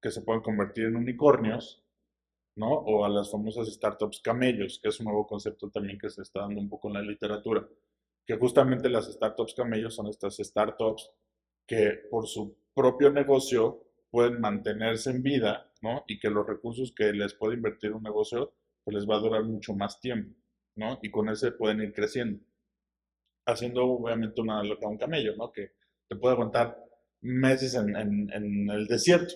[0.00, 1.84] que se pueden convertir en unicornios,
[2.56, 2.70] ¿no?
[2.70, 6.40] O a las famosas startups camellos, que es un nuevo concepto también que se está
[6.40, 7.66] dando un poco en la literatura,
[8.26, 11.10] que justamente las startups camellos son estas startups
[11.66, 16.04] que por su propio negocio pueden mantenerse en vida, ¿no?
[16.06, 18.52] Y que los recursos que les puede invertir un negocio,
[18.84, 20.34] pues les va a durar mucho más tiempo,
[20.76, 20.98] ¿no?
[21.02, 22.42] Y con ese pueden ir creciendo,
[23.46, 25.52] haciendo obviamente una loca un camello, ¿no?
[25.52, 25.72] Que
[26.08, 26.76] te puede aguantar
[27.20, 29.34] meses en, en, el desierto,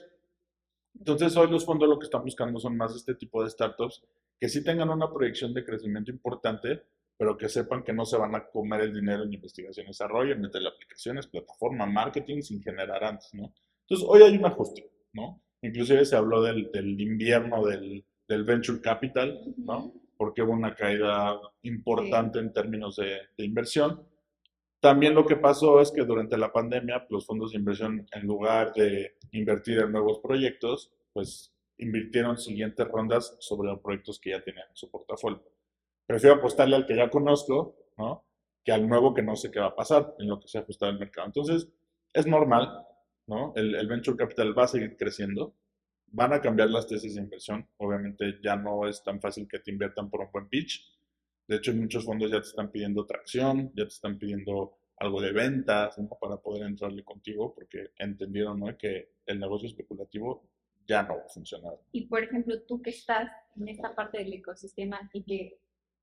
[0.99, 4.03] entonces, hoy los fondos lo que están buscando son más este tipo de startups
[4.38, 6.83] que sí tengan una proyección de crecimiento importante,
[7.16, 10.35] pero que sepan que no se van a comer el dinero en investigación y desarrollo,
[10.35, 13.53] en meter aplicaciones, plataforma, marketing, sin generar antes, ¿no?
[13.83, 15.40] Entonces, hoy hay un ajuste, ¿no?
[15.62, 19.94] Inclusive se habló del, del invierno del, del, venture capital, ¿no?
[20.16, 24.07] Porque hubo una caída importante en términos de, de, inversión.
[24.81, 28.72] También lo que pasó es que durante la pandemia los fondos de inversión, en lugar
[28.74, 34.68] de invertir en nuevos proyectos, pues invirtieron siguientes rondas sobre los proyectos que ya tenían
[34.68, 35.42] en su portafolio.
[36.07, 38.24] Prefiero apostarle al que ya conozco, ¿no?
[38.64, 40.62] Que al nuevo que no sé qué va a pasar en lo que se ha
[40.62, 41.27] ajustado el mercado.
[41.27, 41.68] Entonces,
[42.12, 42.87] es normal,
[43.27, 43.53] ¿no?
[43.57, 45.55] El, el venture capital va a seguir creciendo.
[46.16, 47.66] Van a cambiar las tesis de inversión.
[47.79, 50.81] Obviamente ya no es tan fácil que te inviertan por un buen pitch.
[51.48, 55.33] De hecho, muchos fondos ya te están pidiendo tracción, ya te están pidiendo algo de
[55.33, 56.09] ventas, ¿no?
[56.20, 58.79] Para poder entrarle contigo, porque entendieron, ¿no?
[58.79, 60.48] Que el negocio especulativo
[60.87, 61.81] ya no va a funcionar.
[61.90, 65.59] Y por ejemplo, tú que estás en esta parte del ecosistema y que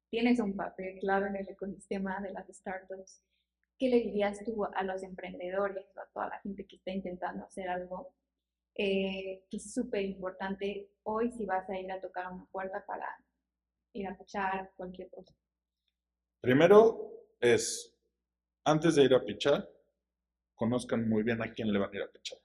[0.10, 3.24] tienes un papel clave en el ecosistema de las startups,
[3.80, 7.45] ¿qué le dirías tú a los emprendedores o a toda la gente que está intentando
[7.45, 8.13] hacer algo?
[8.75, 13.05] Eh, que es súper importante hoy si vas a ir a tocar una puerta para
[13.93, 15.36] ir a pichar cualquier cosa.
[16.39, 17.93] Primero es,
[18.63, 19.69] antes de ir a pichar,
[20.55, 22.39] conozcan muy bien a quién le van a ir a pichar.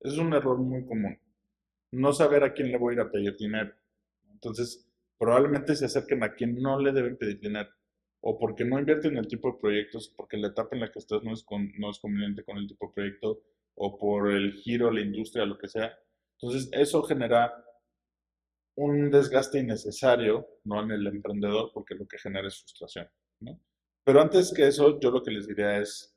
[0.00, 1.18] Es un error muy común
[1.94, 3.72] no saber a quién le voy a ir a pedir dinero.
[4.32, 4.86] Entonces,
[5.18, 7.70] probablemente se acerquen a quien no le deben pedir dinero.
[8.20, 10.98] O porque no invierten en el tipo de proyectos, porque la etapa en la que
[10.98, 11.44] estás no es,
[11.78, 13.42] no es conveniente con el tipo de proyecto,
[13.76, 15.96] o por el giro la industria, lo que sea.
[16.40, 17.52] Entonces, eso genera
[18.76, 20.82] un desgaste innecesario ¿no?
[20.82, 23.08] en el emprendedor, porque lo que genera es frustración.
[23.40, 23.60] ¿no?
[24.04, 26.16] Pero antes que eso, yo lo que les diría es,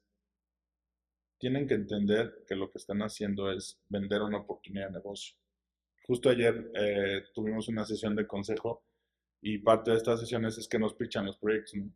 [1.39, 5.35] tienen que entender que lo que están haciendo es vender una oportunidad de negocio.
[6.07, 8.83] Justo ayer eh, tuvimos una sesión de consejo
[9.41, 11.91] y parte de estas sesiones es que nos pichan los proyectos, ¿no?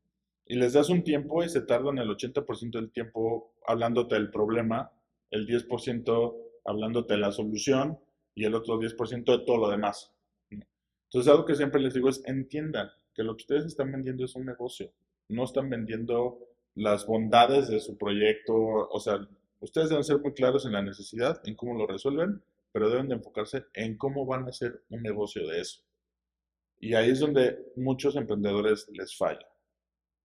[0.46, 4.92] Y les das un tiempo y se tardan el 80% del tiempo hablándote del problema,
[5.32, 8.00] el 10% hablándote de la solución
[8.36, 10.14] y el otro 10% de todo lo demás.
[10.50, 14.36] Entonces, algo que siempre les digo es entiendan que lo que ustedes están vendiendo es
[14.36, 14.92] un negocio,
[15.28, 16.40] no están vendiendo
[16.76, 19.28] las bondades de su proyecto, o sea,
[19.60, 22.42] ustedes deben ser muy claros en la necesidad, en cómo lo resuelven
[22.72, 25.82] pero deben de enfocarse en cómo van a hacer un negocio de eso.
[26.80, 29.46] Y ahí es donde muchos emprendedores les falla.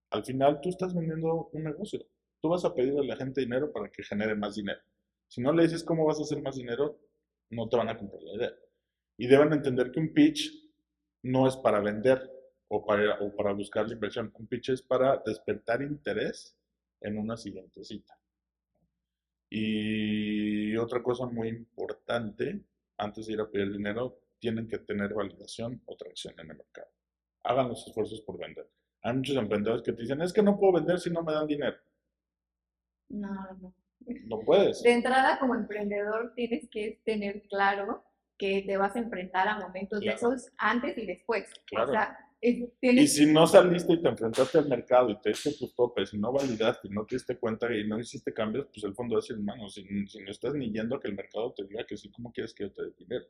[0.09, 2.05] Al final tú estás vendiendo un negocio.
[2.41, 4.79] Tú vas a pedirle a la gente dinero para que genere más dinero.
[5.27, 6.99] Si no le dices cómo vas a hacer más dinero,
[7.49, 8.53] no te van a comprar la idea.
[9.17, 10.51] Y deben entender que un pitch
[11.23, 12.31] no es para vender
[12.69, 14.31] o para, buscar la inversión.
[14.37, 16.55] Un pitch es para despertar interés
[17.01, 18.17] en una siguiente cita.
[19.49, 22.61] Y otra cosa muy importante,
[22.97, 26.89] antes de ir a pedir dinero, tienen que tener validación o tracción en el mercado.
[27.43, 28.69] Hagan los esfuerzos por vender.
[29.01, 31.47] Hay muchos emprendedores que te dicen, es que no puedo vender si no me dan
[31.47, 31.77] dinero.
[33.09, 33.73] No, no.
[34.25, 34.81] No puedes.
[34.83, 38.03] De entrada, como emprendedor, tienes que tener claro
[38.37, 41.51] que te vas a enfrentar a momentos de esos antes y después.
[41.65, 41.89] Claro.
[41.89, 45.73] O sea, y si no saliste y te enfrentaste al mercado y te diste tus
[45.73, 48.93] topes y no validaste y no te diste cuenta y no hiciste cambios, pues el
[48.93, 51.85] fondo decir, hermano, si, si, no estás ni yendo a que el mercado te diga
[51.87, 53.25] que sí, ¿cómo quieres que yo te dé dinero?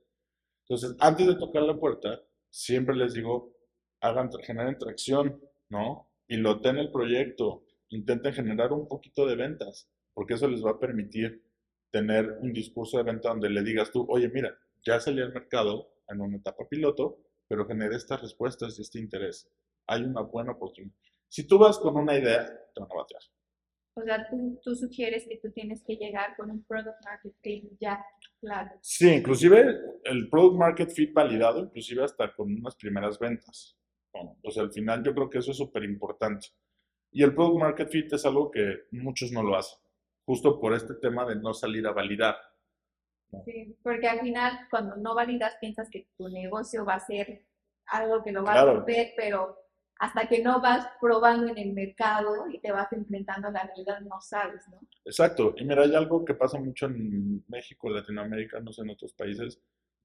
[0.64, 3.56] Entonces, antes de tocar la puerta, siempre les digo,
[4.02, 6.12] hagan, generen tracción, ¿no?
[6.28, 10.72] Y lo ten el proyecto, intenten generar un poquito de ventas, porque eso les va
[10.72, 11.44] a permitir
[11.92, 15.94] tener un discurso de venta donde le digas tú, oye, mira, ya salí al mercado
[16.08, 19.48] en una etapa piloto, pero genere estas respuestas y este interés.
[19.86, 20.96] Hay una buena oportunidad.
[21.28, 23.22] Si tú vas con una idea, te van a batear.
[23.94, 27.66] O sea, tú, tú sugieres que tú tienes que llegar con un product market fit
[27.80, 28.04] ya
[28.40, 28.72] claro.
[28.82, 29.68] Sí, inclusive
[30.04, 33.78] el product market fit validado, inclusive hasta con unas primeras ventas.
[34.14, 36.48] o sea, al final yo creo que eso es súper importante.
[37.12, 39.78] Y el product market fit es algo que muchos no lo hacen,
[40.28, 42.36] justo por este tema de no salir a validar.
[43.46, 47.46] Sí, porque al final cuando no validas piensas que tu negocio va a ser
[47.88, 49.58] algo que lo va a romper, pero
[50.00, 54.02] hasta que no vas probando en el mercado y te vas enfrentando a la realidad
[54.02, 54.80] no sabes, ¿no?
[55.06, 55.56] Exacto.
[55.58, 59.62] Y mira, hay algo que pasa mucho en México, Latinoamérica, no sé, en otros países,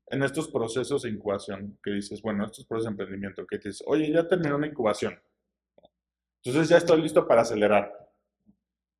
[0.06, 4.10] en estos procesos de incubación, que dices, bueno, estos procesos de emprendimiento, que dices, oye,
[4.10, 5.20] ya terminó una incubación.
[6.44, 8.01] Entonces ya estoy listo para acelerar.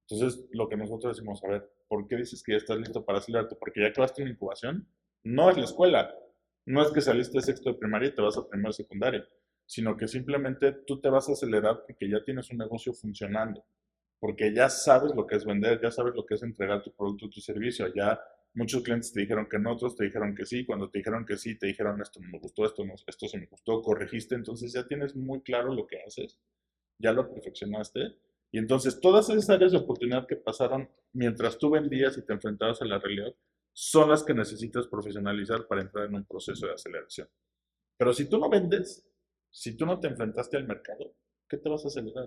[0.08, 3.18] Entonces, lo que nosotros decimos, a ver, ¿por qué dices que ya estás listo para
[3.18, 3.56] acelerarte?
[3.56, 4.86] Porque ya acabaste una incubación.
[5.24, 6.14] No es la escuela.
[6.66, 9.26] No es que saliste de sexto de primaria y te vas a primero secundaria,
[9.66, 13.64] sino que simplemente tú te vas a acelerar porque ya tienes un negocio funcionando.
[14.20, 17.28] Porque ya sabes lo que es vender, ya sabes lo que es entregar tu producto
[17.28, 17.92] tu servicio.
[17.92, 18.20] Ya
[18.54, 20.64] muchos clientes te dijeron que no, otros te dijeron que sí.
[20.64, 23.46] Cuando te dijeron que sí, te dijeron esto me gustó, esto, no, esto se me
[23.46, 24.36] gustó, corregiste.
[24.36, 26.38] Entonces ya tienes muy claro lo que haces.
[26.98, 28.16] Ya lo perfeccionaste
[28.52, 32.80] y entonces todas esas áreas de oportunidad que pasaron mientras tú vendías y te enfrentabas
[32.82, 33.34] a la realidad
[33.72, 37.28] son las que necesitas profesionalizar para entrar en un proceso de aceleración.
[37.96, 39.04] Pero si tú no vendes,
[39.54, 41.14] Si tú no te enfrentaste al mercado,
[41.46, 42.26] ¿qué te vas a acelerar?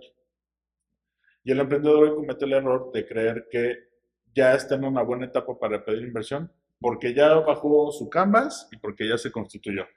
[1.44, 3.90] Y el emprendedor comete el error de creer que
[4.34, 8.78] ya está en una buena etapa para pedir inversión porque ya bajó su canvas y
[8.78, 9.88] porque ya se constituyó.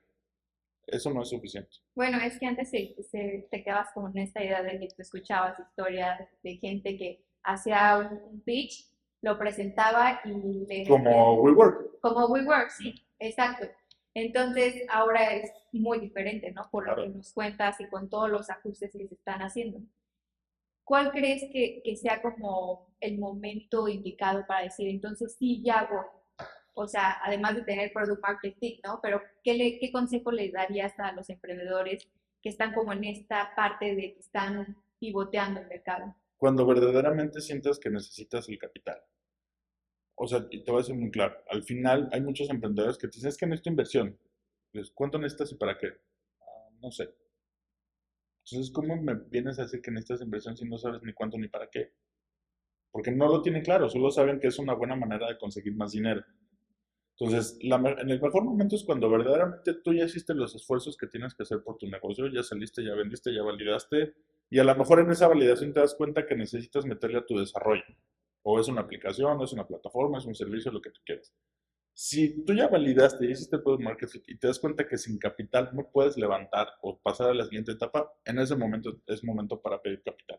[0.90, 1.76] Eso no es suficiente.
[1.94, 6.56] Bueno, es que antes te quedabas con esta idea de que tú escuchabas historias de
[6.56, 8.86] gente que hacía un, pitch,
[9.22, 10.86] lo presentaba y le...
[10.86, 12.00] Como WeWork.
[12.00, 13.66] Como WeWork, sí, exacto.
[14.14, 16.68] Entonces, ahora es muy diferente, ¿no?
[16.70, 19.80] Por lo que nos cuentas y con todos los ajustes que se están haciendo.
[20.84, 26.17] ¿Cuál crees que, que sea como el momento indicado para decir, entonces sí, ya voy?
[26.80, 29.00] O sea, además de tener product marketing, ¿no?
[29.02, 32.08] Pero ¿qué, le, qué consejo le darías a los emprendedores
[32.40, 36.14] que están como en esta parte de que están pivoteando el mercado?
[36.36, 39.02] Cuando verdaderamente sientas que necesitas el capital.
[40.14, 43.08] O sea, y te voy a decir muy claro, al final hay muchos emprendedores que
[43.08, 44.16] te dicen, es que necesito inversión.
[44.94, 45.88] ¿Cuánto necesitas y para qué?
[46.40, 47.12] Ah, no sé.
[48.44, 51.48] Entonces, ¿cómo me vienes a decir que necesitas inversión si no sabes ni cuánto ni
[51.48, 51.92] para qué?
[52.92, 55.90] Porque no lo tienen claro, solo saben que es una buena manera de conseguir más
[55.90, 56.24] dinero.
[57.20, 61.34] Entonces, en el mejor momento es cuando verdaderamente tú ya hiciste los esfuerzos que tienes
[61.34, 64.14] que hacer por tu negocio, ya saliste, ya vendiste, ya validaste,
[64.50, 67.36] y a lo mejor en esa validación te das cuenta que necesitas meterle a tu
[67.36, 67.82] desarrollo.
[68.42, 71.34] O es una aplicación, o es una plataforma, es un servicio, lo que tú quieras.
[71.92, 75.70] Si tú ya validaste y hiciste product marketing y te das cuenta que sin capital
[75.72, 79.82] no puedes levantar o pasar a la siguiente etapa, en ese momento es momento para
[79.82, 80.38] pedir capital.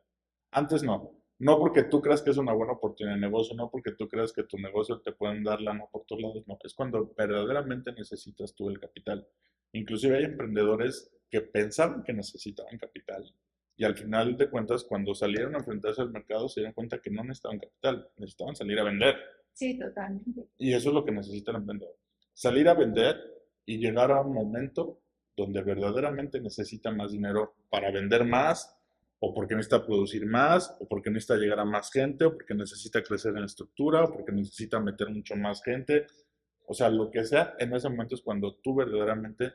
[0.52, 1.12] Antes no.
[1.40, 4.34] No porque tú creas que es una buena oportunidad de negocio, no porque tú creas
[4.34, 6.58] que tu negocio te pueden dar la no por todos lados, no.
[6.64, 9.28] Es cuando verdaderamente necesitas tú el capital.
[9.72, 13.34] Inclusive hay emprendedores que pensaban que necesitaban capital
[13.80, 17.10] y al final de cuentas cuando salieron a enfrentarse al mercado se dieron cuenta que
[17.10, 19.16] no necesitaban capital, necesitaban salir a vender.
[19.54, 20.48] Sí, totalmente.
[20.58, 21.96] Y eso es lo que necesita el emprendedor.
[22.34, 23.16] Salir a vender
[23.66, 25.00] y llegar a un momento
[25.38, 28.78] donde verdaderamente necesita más dinero para vender más,
[29.20, 33.04] o porque necesita producir más, o porque necesita llegar a más gente, o porque necesita
[33.04, 36.08] crecer en estructura, o porque necesita meter mucho más gente.
[36.66, 39.54] O sea, lo que sea, en ese momento es cuando tú verdaderamente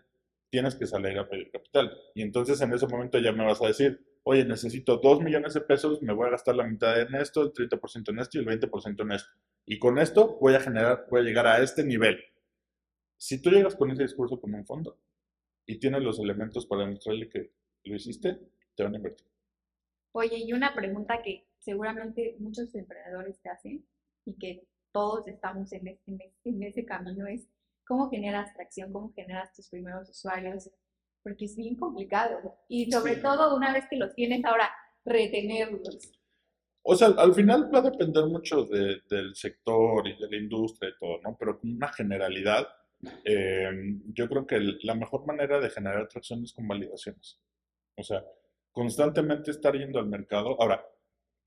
[0.50, 1.96] tienes que salir a pedir capital.
[2.14, 5.61] Y entonces en ese momento ya me vas a decir, oye, necesito 2 millones de
[5.62, 8.46] pesos, me voy a gastar la mitad en esto, el 30% en esto y el
[8.46, 9.31] 20% en esto.
[9.66, 12.18] Y con esto voy a generar, voy a llegar a este nivel.
[13.16, 14.98] Si tú llegas con ese discurso como un fondo
[15.66, 17.50] y tienes los elementos para demostrarle que
[17.85, 18.38] lo hiciste,
[18.74, 19.33] te van a invertir.
[20.16, 23.85] Oye, y una pregunta que seguramente muchos emprendedores te hacen
[24.24, 27.48] y que todos estamos en, en ese camino es,
[27.85, 28.92] ¿cómo generas tracción?
[28.92, 30.70] ¿Cómo generas tus primeros usuarios?
[31.20, 32.55] Porque es bien complicado.
[32.68, 34.70] Y sobre todo, una vez que los tienes ahora,
[35.05, 36.12] retenerlos.
[36.83, 40.98] O sea, al final va a depender mucho del sector y de la industria y
[41.00, 41.37] todo, ¿no?
[41.37, 42.68] Pero con una generalidad,
[43.24, 47.40] em, yo creo que la mejor manera de generar atracción es con validaciones.
[47.96, 48.22] O sea,
[48.74, 50.60] constantemente estar yendo al mercado.
[50.60, 50.84] Ahora,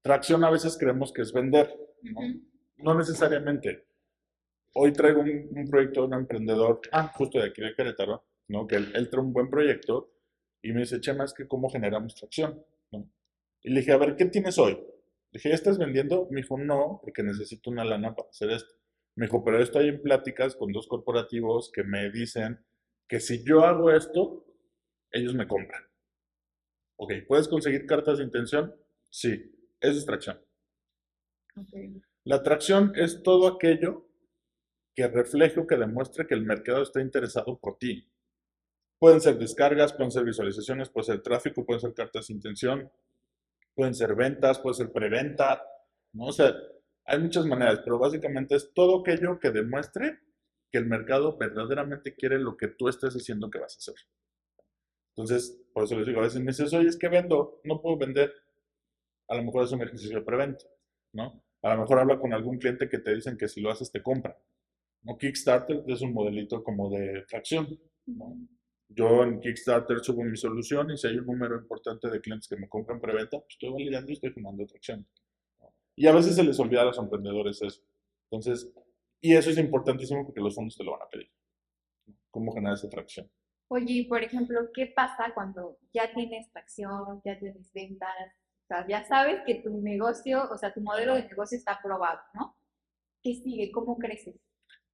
[0.02, 2.22] tracción a veces creemos que es vender, ¿no?
[2.78, 3.86] No necesariamente.
[4.74, 8.66] Hoy traigo un, proyecto de un emprendedor, ah, justo de aquí de Querétaro, ¿no?
[8.66, 10.14] Que él, él trae un buen proyecto
[10.62, 13.10] y me dice, Chema, es que cómo generamos tracción, ¿no?
[13.62, 14.80] Y le dije, a ver, ¿qué tienes hoy?
[15.32, 16.28] Dije, ¿ya estás vendiendo?
[16.32, 18.74] Me dijo, no, porque necesito una lana para hacer esto.
[19.16, 22.64] Me dijo, pero estoy en pláticas con dos corporativos que me dicen
[23.08, 24.46] que si yo hago esto,
[25.12, 25.87] ellos me compran.
[26.98, 28.76] Ok, ¿puedes conseguir cartas de intención?
[29.10, 30.40] Sí, es tracción.
[32.24, 34.08] La tracción es todo aquello
[34.96, 38.12] que refleje o que demuestre que el mercado está interesado por ti.
[39.00, 42.92] Pueden ser descargas, pueden ser visualizaciones, puede ser tráfico, pueden ser cartas de intención,
[43.76, 45.64] pueden ser ventas, puede ser preventa,
[46.14, 46.26] ¿no?
[46.26, 46.52] O sea,
[47.06, 50.20] hay muchas maneras, pero básicamente es todo aquello que demuestre
[50.72, 53.96] que el mercado verdaderamente quiere lo que tú estés diciendo que vas a hacer.
[55.18, 57.98] Entonces, por eso les digo, a veces me dices, oye, es que vendo, no puedo
[57.98, 58.32] vender.
[59.28, 60.66] A lo mejor es un ejercicio de preventa,
[61.14, 61.44] ¿no?
[61.64, 64.02] A lo mejor habla con algún cliente que te dicen que si lo haces te
[64.04, 64.38] compra.
[65.02, 65.18] ¿no?
[65.18, 68.38] Kickstarter es un modelito como de tracción, ¿no?
[68.90, 72.56] Yo en Kickstarter subo mi solución y si hay un número importante de clientes que
[72.56, 75.06] me compran preventa, pues estoy validando y estoy generando atracción.
[75.96, 77.82] Y a veces se les olvida a los emprendedores eso.
[78.30, 78.72] Entonces,
[79.20, 81.30] y eso es importantísimo porque los fondos te lo van a pedir.
[82.32, 83.30] ¿Cómo generar esa atracción?
[83.70, 88.10] Oye, por ejemplo, ¿qué pasa cuando ya tienes tracción, ya tienes ventas?
[88.64, 92.20] O sea, ya sabes que tu negocio, o sea, tu modelo de negocio está aprobado,
[92.34, 92.56] ¿no?
[93.22, 93.72] ¿Qué sigue?
[93.72, 94.36] ¿Cómo creces?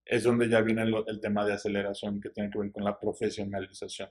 [0.06, 4.10] es donde ya viene el, tema de aceleración que tiene que ver con la profesionalización.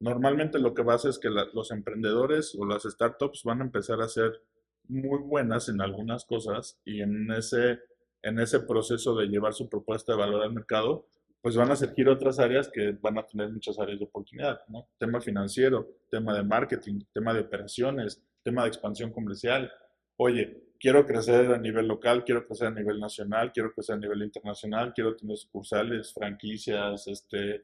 [0.00, 4.08] Normalmente lo que pasa es que los emprendedores o las startups van a empezar a
[4.08, 4.40] ser
[4.86, 7.80] muy buenas en algunas cosas y en ese,
[8.22, 11.06] en ese proceso de llevar su propuesta de valor al mercado
[11.40, 14.88] pues van a surgir otras áreas que van a tener muchas áreas de oportunidad, ¿no?
[14.98, 19.70] Tema financiero, tema de marketing, tema de operaciones, tema de expansión comercial.
[20.16, 24.22] Oye, quiero crecer a nivel local, quiero crecer a nivel nacional, quiero crecer a nivel
[24.22, 27.62] internacional, quiero tener sucursales, franquicias, este,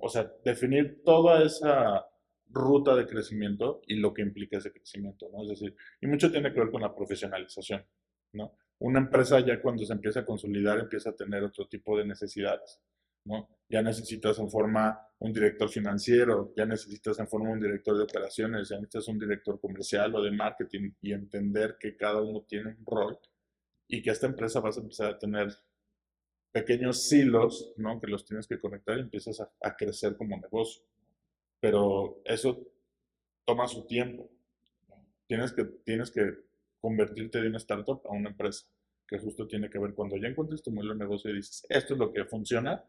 [0.00, 2.06] o sea, definir toda esa
[2.48, 5.42] ruta de crecimiento y lo que implica ese crecimiento, ¿no?
[5.42, 7.84] Es decir, y mucho tiene que ver con la profesionalización,
[8.32, 8.56] ¿no?
[8.78, 12.80] Una empresa ya cuando se empieza a consolidar empieza a tener otro tipo de necesidades,
[13.24, 13.48] ¿no?
[13.68, 18.68] Ya necesitas en forma un director financiero, ya necesitas en forma un director de operaciones,
[18.68, 22.84] ya necesitas un director comercial o de marketing y entender que cada uno tiene un
[22.86, 23.18] rol
[23.88, 25.48] y que esta empresa vas a empezar a tener
[26.52, 28.00] pequeños silos, ¿no?
[28.00, 30.82] Que los tienes que conectar y empiezas a, a crecer como negocio.
[31.60, 32.62] Pero eso
[33.44, 34.30] toma su tiempo.
[35.26, 36.45] Tienes que, tienes que
[36.86, 38.64] convertirte de una startup a una empresa,
[39.08, 41.94] que justo tiene que ver cuando ya encuentres tu modelo de negocio y dices, esto
[41.94, 42.84] es lo que funciona,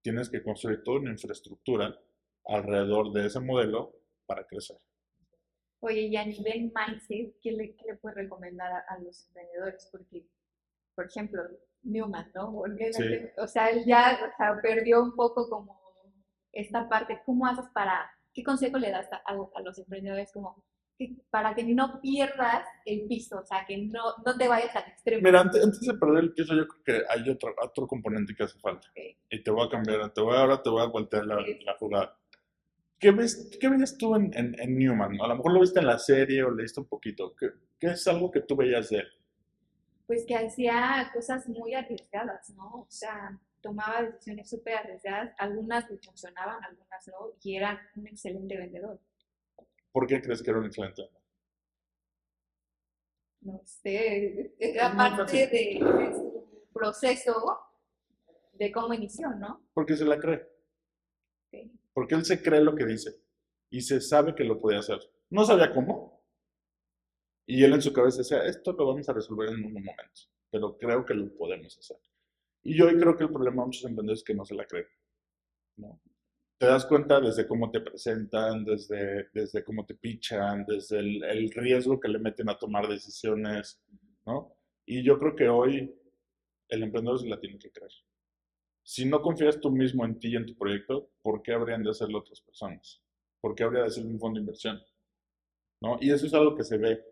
[0.00, 1.94] tienes que construir toda una infraestructura
[2.46, 4.78] alrededor de ese modelo para crecer.
[5.80, 9.86] Oye, y a nivel mindset, ¿qué le, qué le puedes recomendar a, los emprendedores?
[9.92, 10.24] Porque,
[10.94, 11.42] por ejemplo,
[11.82, 12.62] Newman, ¿no?
[13.36, 15.78] O sea, él ya o sea, perdió un poco como
[16.52, 17.20] esta parte.
[17.26, 20.64] ¿Cómo haces para, qué consejo le das a, a los emprendedores como
[21.30, 25.22] para que no pierdas el piso, o sea, que no, no te vayas al extremo.
[25.22, 28.58] Mira, antes, de perder el piso, yo creo que hay otro, otro componente que hace
[28.58, 28.88] falta.
[29.30, 32.16] Y te voy a cambiar, te voy, ahora te voy a voltear la, la jugada.
[32.98, 35.20] ¿Qué ves, qué veías tú en, en, Newman?
[35.20, 37.36] A lo mejor lo viste en la serie o leíste un poquito.
[37.36, 39.08] ¿Qué, ¿Qué, es algo que tú veías de él?
[40.06, 42.64] Pues que hacía cosas muy arriesgadas, ¿no?
[42.64, 45.34] O sea, tomaba decisiones súper arriesgadas.
[45.36, 48.98] Algunas le funcionaban, algunas no, y era un excelente vendedor.
[49.96, 51.08] ¿Por qué crees que era un excelente
[53.40, 55.80] No sé, era parte de,
[56.12, 57.58] su proceso
[58.52, 59.66] de cómo inició, ¿no?
[59.72, 60.46] Porque se la cree.
[61.94, 63.22] Porque él se cree lo que dice
[63.70, 65.00] y se sabe que lo puede hacer.
[65.30, 66.22] No sabía cómo.
[67.46, 70.20] Y él en su cabeza decía, esto lo vamos a resolver en un momento,
[70.50, 71.96] pero creo que lo podemos hacer.
[72.62, 74.66] Y yo hoy creo que el problema de muchos emprendedores es que no se la
[74.66, 74.88] creen.
[75.76, 75.98] ¿no?
[76.58, 82.00] Te das cuenta desde cómo te presentan, desde, desde cómo te pichan, desde el, riesgo
[82.00, 83.82] que le meten a tomar decisiones,
[84.24, 84.56] ¿no?
[84.86, 85.94] Y yo creo que hoy
[86.68, 87.92] el emprendedor se la tiene que creer.
[88.82, 91.90] Si no confías tú mismo en ti y en tu proyecto, ¿por qué habrían de
[91.90, 93.02] hacerlo otras personas?
[93.40, 94.80] ¿Por qué habría de ser un fondo de inversión?
[95.82, 95.98] ¿No?
[96.00, 97.04] Y eso es algo que se ve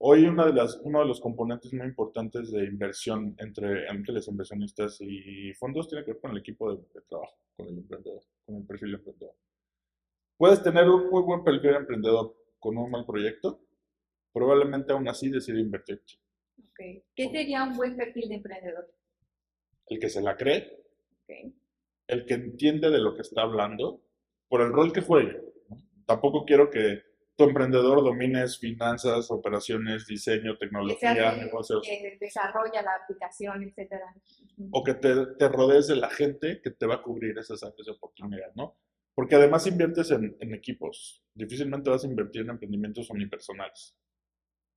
[0.00, 4.98] Hoy una de las, uno de los componentes muy importantes de inversión entre ángeles inversionistas
[5.00, 8.64] y fondos tiene que ver con el equipo de, trabajo, con el emprendedor, con el
[8.64, 9.34] perfil emprendedor.
[10.36, 13.60] Puedes tener un muy buen perfil emprendedor con un mal proyecto,
[14.32, 16.00] probablemente aún así decide invertir.
[16.70, 17.02] Okay.
[17.16, 18.94] ¿Qué sería un buen perfil de emprendedor?
[19.88, 20.80] El que se la cree,
[22.06, 24.00] el que entiende de lo que está hablando,
[24.48, 25.42] por el rol que juegue.
[26.06, 27.02] Tampoco quiero que
[27.38, 31.86] tu emprendedor domines finanzas, operaciones, diseño, tecnología, negocios.
[31.86, 34.12] Que desarrolla la aplicación, etcétera.
[34.72, 37.86] O que te, te, rodees de la gente que te va a cubrir esas áreas
[37.86, 38.76] de oportunidad, ¿no?
[39.14, 41.22] Porque además inviertes en, en, equipos.
[41.32, 43.96] Difícilmente vas a invertir en emprendimientos unipersonales,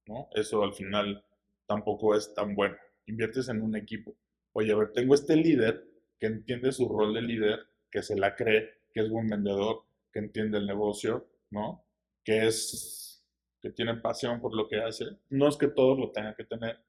[0.05, 0.29] ¿no?
[0.35, 1.25] Eso al final
[1.65, 2.75] tampoco es tan bueno.
[3.07, 4.15] Inviertes en un equipo.
[4.53, 5.83] Oye, a ver, tengo este líder
[6.19, 7.59] que entiende su rol de líder,
[7.89, 9.83] que se la cree, que es buen vendedor,
[10.13, 11.83] que entiende el negocio, ¿no?
[12.23, 13.23] Que es,
[13.61, 15.05] que tiene pasión por lo que hace.
[15.29, 16.79] No es que todos lo tengan que tener.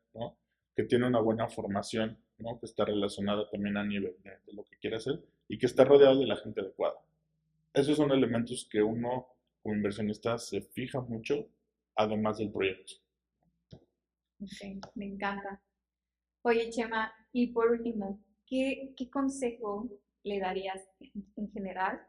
[0.75, 2.59] Que tiene una buena formación, ¿no?
[2.59, 6.19] Que está relacionada también a nivel de, lo que quiere hacer y que está rodeado
[6.19, 6.99] de la gente adecuada.
[7.75, 9.29] Esos son elementos que uno
[9.63, 11.47] como inversionista se fija mucho,
[11.95, 12.95] además del proyecto.
[14.41, 15.63] Ok, me encanta.
[16.43, 19.89] Oye, Chema, y por último, ¿qué, qué consejo
[20.25, 22.01] le darías en general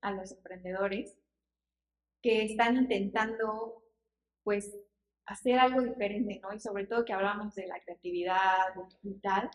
[0.00, 1.19] a los emprendedores
[2.22, 3.82] que están intentando,
[4.42, 4.74] pues,
[5.26, 6.52] hacer algo diferente, ¿no?
[6.52, 9.50] Y sobre todo que hablamos de la creatividad y tal.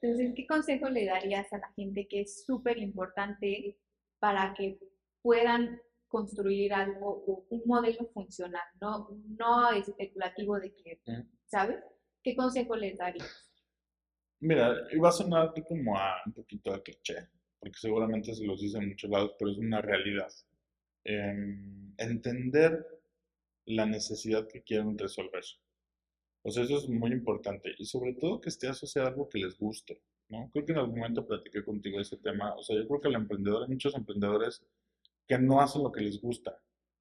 [0.00, 3.78] Entonces, ¿qué consejo le darías a la gente que es súper importante
[4.18, 4.78] para que
[5.22, 9.08] puedan construir algo, un modelo funcional, no,
[9.38, 11.00] no especulativo de que,
[11.46, 11.78] ¿sabes?
[12.22, 13.48] ¿Qué consejo les darías?
[14.40, 17.28] Mira, iba a sonar como a un poquito de cliché,
[17.60, 20.28] porque seguramente se los dice en muchos lados, pero es una realidad.
[21.04, 22.86] Em, entender
[23.66, 25.44] la necesidad que quieren resolver.
[26.44, 27.74] Sea, eso es muy importante.
[27.78, 30.50] Y sobre todo que esté asociado a algo que les guste, ¿no?
[30.52, 32.54] Creo que en algún momento platiqué contigo ese tema.
[32.54, 34.64] O sea, yo creo que el emprendedor, hay muchos emprendedores
[35.26, 36.58] que no hacen lo que les gusta.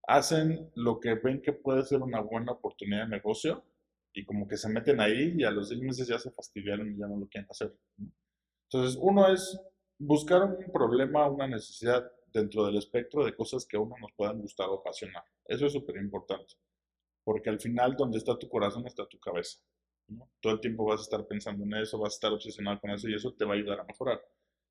[0.08, 3.64] Hacen lo que ven que puede ser una buena oportunidad de negocio
[4.14, 6.98] y como que se meten ahí y a los seis meses ya se fastidiaron y
[6.98, 7.74] ya no lo quieren hacer.
[8.72, 9.60] Entonces, uno es
[9.98, 14.40] buscar un problema, una necesidad dentro del espectro de cosas que a uno nos puedan
[14.40, 15.24] gustar o apasionar.
[15.46, 16.56] Eso es súper importante,
[17.24, 19.60] porque al final donde está tu corazón está tu cabeza.
[20.40, 23.08] Todo el tiempo vas a estar pensando en eso, vas a estar obsesionado con eso
[23.08, 24.20] y eso te va a ayudar a mejorar.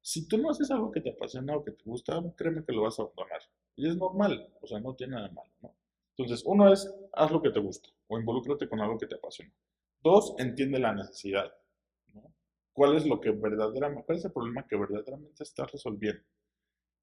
[0.00, 2.82] Si tú no haces algo que te apasiona o que te gusta, créeme que lo
[2.82, 3.42] vas a abandonar.
[3.76, 5.50] Y es normal, o sea, no tiene nada de malo.
[6.16, 9.52] Entonces, uno es, haz lo que te gusta o involúcrate con algo que te apasiona.
[10.02, 11.52] Dos, entiende la necesidad.
[12.72, 16.22] ¿Cuál es lo que verdaderamente, cuál es el problema que verdaderamente estás resolviendo?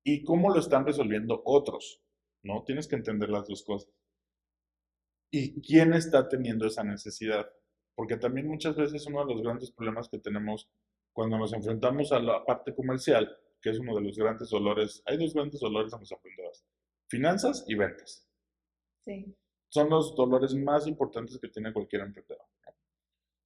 [0.08, 2.00] ¿Y cómo lo están resolviendo otros?
[2.44, 2.64] ¿No?
[2.64, 3.92] Tienes que entender las dos cosas.
[5.32, 7.52] ¿Y quién está teniendo esa necesidad?
[7.96, 10.70] Porque también muchas veces uno de los grandes problemas que tenemos
[11.12, 15.18] cuando nos enfrentamos a la parte comercial, que es uno de los grandes dolores, hay
[15.18, 16.64] dos grandes dolores en los emprendedores,
[17.08, 18.30] finanzas y ventas.
[19.04, 19.36] Sí.
[19.70, 22.46] Son los dolores más importantes que tiene cualquier emprendedor.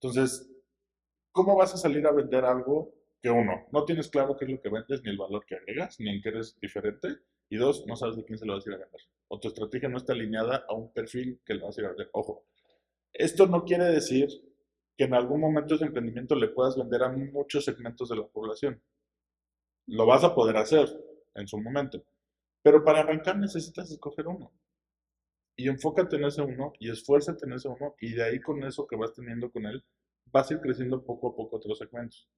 [0.02, 0.52] Entonces,
[1.32, 4.62] ¿cómo vas a salir a vender algo que uno, no tienes claro qué es lo
[4.62, 7.18] que vendes, ni el valor que agregas, ni en qué eres diferente?
[7.50, 9.02] Y dos, no sabes de quién se lo vas a ir a vender.
[9.28, 11.90] O tu estrategia no está alineada a un perfil que le vas a ir a
[11.90, 12.10] vender.
[12.14, 12.46] Ojo,
[13.14, 14.30] esto no quiere decir
[14.98, 18.82] que en algún momento ese emprendimiento le puedas vender a muchos segmentos de la población.
[19.88, 20.88] Lo vas a poder hacer
[21.36, 22.04] en su momento.
[22.62, 24.52] Pero para arrancar necesitas escoger uno.
[25.56, 28.88] Y enfócate en ese uno y esfuérzate en ese uno y de ahí con eso
[28.88, 29.84] que vas teniendo con él,
[30.26, 32.30] vas a ir creciendo poco a poco otros segmentos.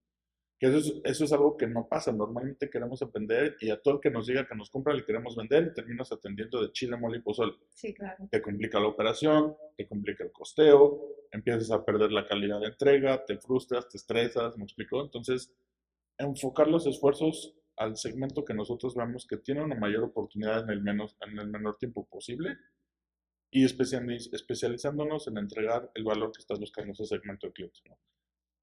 [0.62, 2.12] Que eso es, eso es algo que no pasa.
[2.12, 5.34] Normalmente queremos aprender y a todo el que nos diga que nos compra le queremos
[5.34, 7.54] vender y terminas atendiendo de chile, mole y pozole.
[7.74, 8.28] Sí, claro.
[8.30, 13.24] Te complica la operación, te complica el costeo, empiezas a perder la calidad de entrega,
[13.24, 15.02] te frustras, te estresas, ¿me explico?
[15.02, 15.52] Entonces,
[16.16, 20.80] enfocar los esfuerzos al segmento que nosotros vemos que tiene una mayor oportunidad en el,
[20.80, 22.56] menos, en el menor tiempo posible
[23.50, 27.82] y especializándonos en entregar el valor que estás buscando ese segmento de clientes.
[27.88, 27.98] ¿no?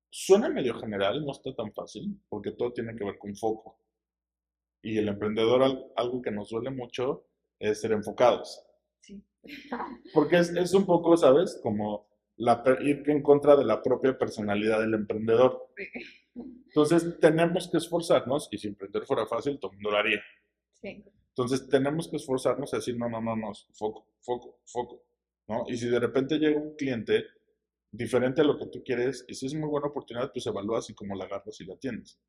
[0.09, 3.79] Suena medio general, no está tan fácil, porque todo tiene que ver con foco.
[4.81, 7.27] Y el emprendedor, algo que nos duele mucho
[7.59, 8.63] es ser enfocados.
[9.01, 9.23] Sí.
[10.13, 11.59] Porque es, es un poco, ¿sabes?
[11.61, 12.07] Como
[12.37, 15.69] la, ir en contra de la propia personalidad del emprendedor.
[16.33, 20.21] Entonces, tenemos que esforzarnos, y si emprender fuera fácil, todo mundo lo haría.
[20.73, 21.03] Sí.
[21.29, 25.03] Entonces, tenemos que esforzarnos a decir, no, no, no, no, foco, foco, foco.
[25.47, 25.65] ¿no?
[25.67, 27.25] Y si de repente llega un cliente
[27.91, 30.93] diferente a lo que tú quieres, y si es muy buena oportunidad, pues evalúas y
[30.93, 32.19] cómo la agarras y la tienes.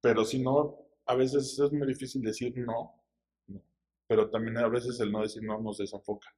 [0.00, 2.94] Pero si no, a veces es muy difícil decir no,
[4.06, 6.34] pero también a veces el no decir no nos desenfoca.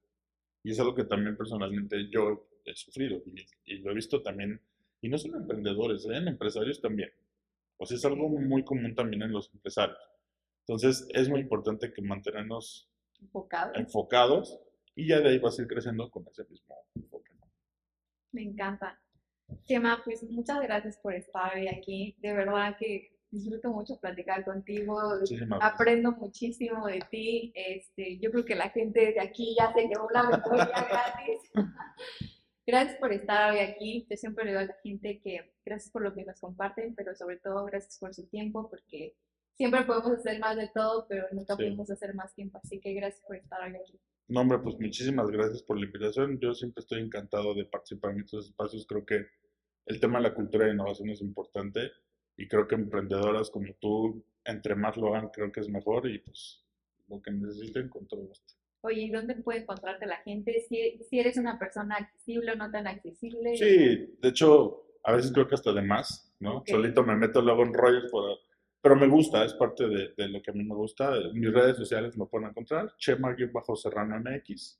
[0.63, 3.21] Y es algo que también personalmente yo he sufrido
[3.65, 4.61] y, lo he visto también,
[5.01, 6.15] y no solo emprendedores, ¿eh?
[6.15, 7.09] en empresarios también.
[7.77, 9.97] O sea, es algo muy común también en los empresarios.
[10.65, 12.89] Entonces, es muy importante que mantenernos
[13.19, 14.59] enfocados, enfocados
[14.95, 17.32] y ya de ahí vas a ir creciendo con ese mismo enfoque.
[18.33, 18.99] Me encanta.
[19.63, 22.15] Chema, pues muchas gracias por estar hoy aquí.
[22.19, 24.99] De verdad que disfruto mucho platicar contigo.
[25.61, 27.53] Aprendo muchísimo de ti.
[27.55, 31.51] Este, yo creo que la gente de aquí ya se llevó la mentoría gratis.
[32.65, 34.07] gracias por estar hoy aquí.
[34.09, 37.15] Yo siempre le digo a la gente que gracias por lo que nos comparten, pero
[37.15, 39.15] sobre todo gracias por su tiempo, porque
[39.55, 42.59] siempre podemos hacer más de todo, pero nunca podemos hacer más tiempo.
[42.63, 43.99] Así que gracias por estar hoy aquí.
[44.27, 46.39] No, hombre, pues muchísimas gracias por la invitación.
[46.39, 48.85] Yo siempre estoy encantado de participar en estos espacios.
[48.87, 49.25] Creo que
[49.85, 51.91] el tema de la cultura de innovación es importante
[52.37, 56.19] y creo que emprendedoras como tú, entre más lo hagan, creo que es mejor y
[56.19, 56.63] pues
[57.07, 58.53] lo que necesiten con todo esto.
[58.81, 60.65] Oye, ¿y dónde puede encontrarte la gente?
[60.67, 63.55] Si, si eres una persona accesible o no tan accesible.
[63.55, 66.63] Sí, de hecho, a veces creo que hasta de más, ¿no?
[66.65, 68.39] Solito me meto luego en rollos por
[68.83, 71.13] pero me gusta, es parte de, de, lo que a mí me gusta.
[71.31, 74.77] Mis redes sociales me pueden encontrar, Chema-Serrano MX,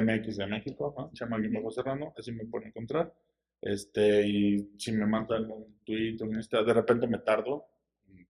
[0.00, 1.10] MX de México, ¿no?
[1.12, 3.12] Chema-Serrano, así me pueden encontrar.
[3.60, 7.66] Este, y si me mandan un tweet, un Insta, de repente me tardo,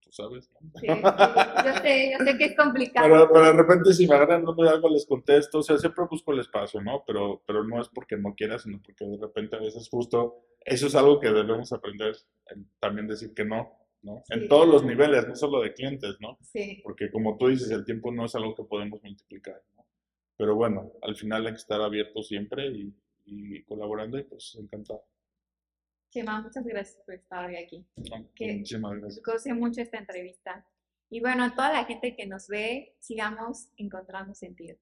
[0.01, 0.79] tú sabes, ¿no?
[0.79, 3.07] Sí, yo sé, yo sé que es complicado.
[3.07, 6.31] Pero, pero, de repente si me agarran de algo les contesto, o sea, siempre busco
[6.33, 7.03] el espacio, ¿no?
[7.05, 10.87] Pero, pero no es porque no quiera, sino porque de repente a veces justo, eso
[10.87, 12.15] es algo que debemos aprender,
[12.79, 13.84] también decir que no,
[14.29, 16.37] en todos los niveles, no solo de clientes, ¿no?
[16.41, 16.81] Sí.
[16.83, 19.85] Porque como tú dices, el tiempo no es algo que podemos multiplicar, ¿no?
[20.37, 25.03] Pero bueno, al final hay que estar abierto siempre y, colaborando y pues encantado.
[26.11, 27.85] Chema, muchas gracias por estar hoy aquí.
[27.95, 29.23] muchísimas gracias.
[29.23, 30.65] Gocé mucho esta entrevista.
[31.09, 34.77] Y bueno, a toda la gente que nos ve, sigamos encontrando sentido.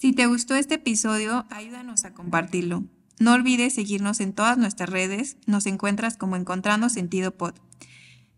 [0.00, 2.84] Si te gustó este episodio, ayúdanos a compartirlo.
[3.18, 7.52] No olvides seguirnos en todas nuestras redes, nos encuentras como Encontrando Sentido Pod.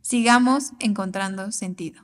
[0.01, 2.03] Sigamos encontrando sentido.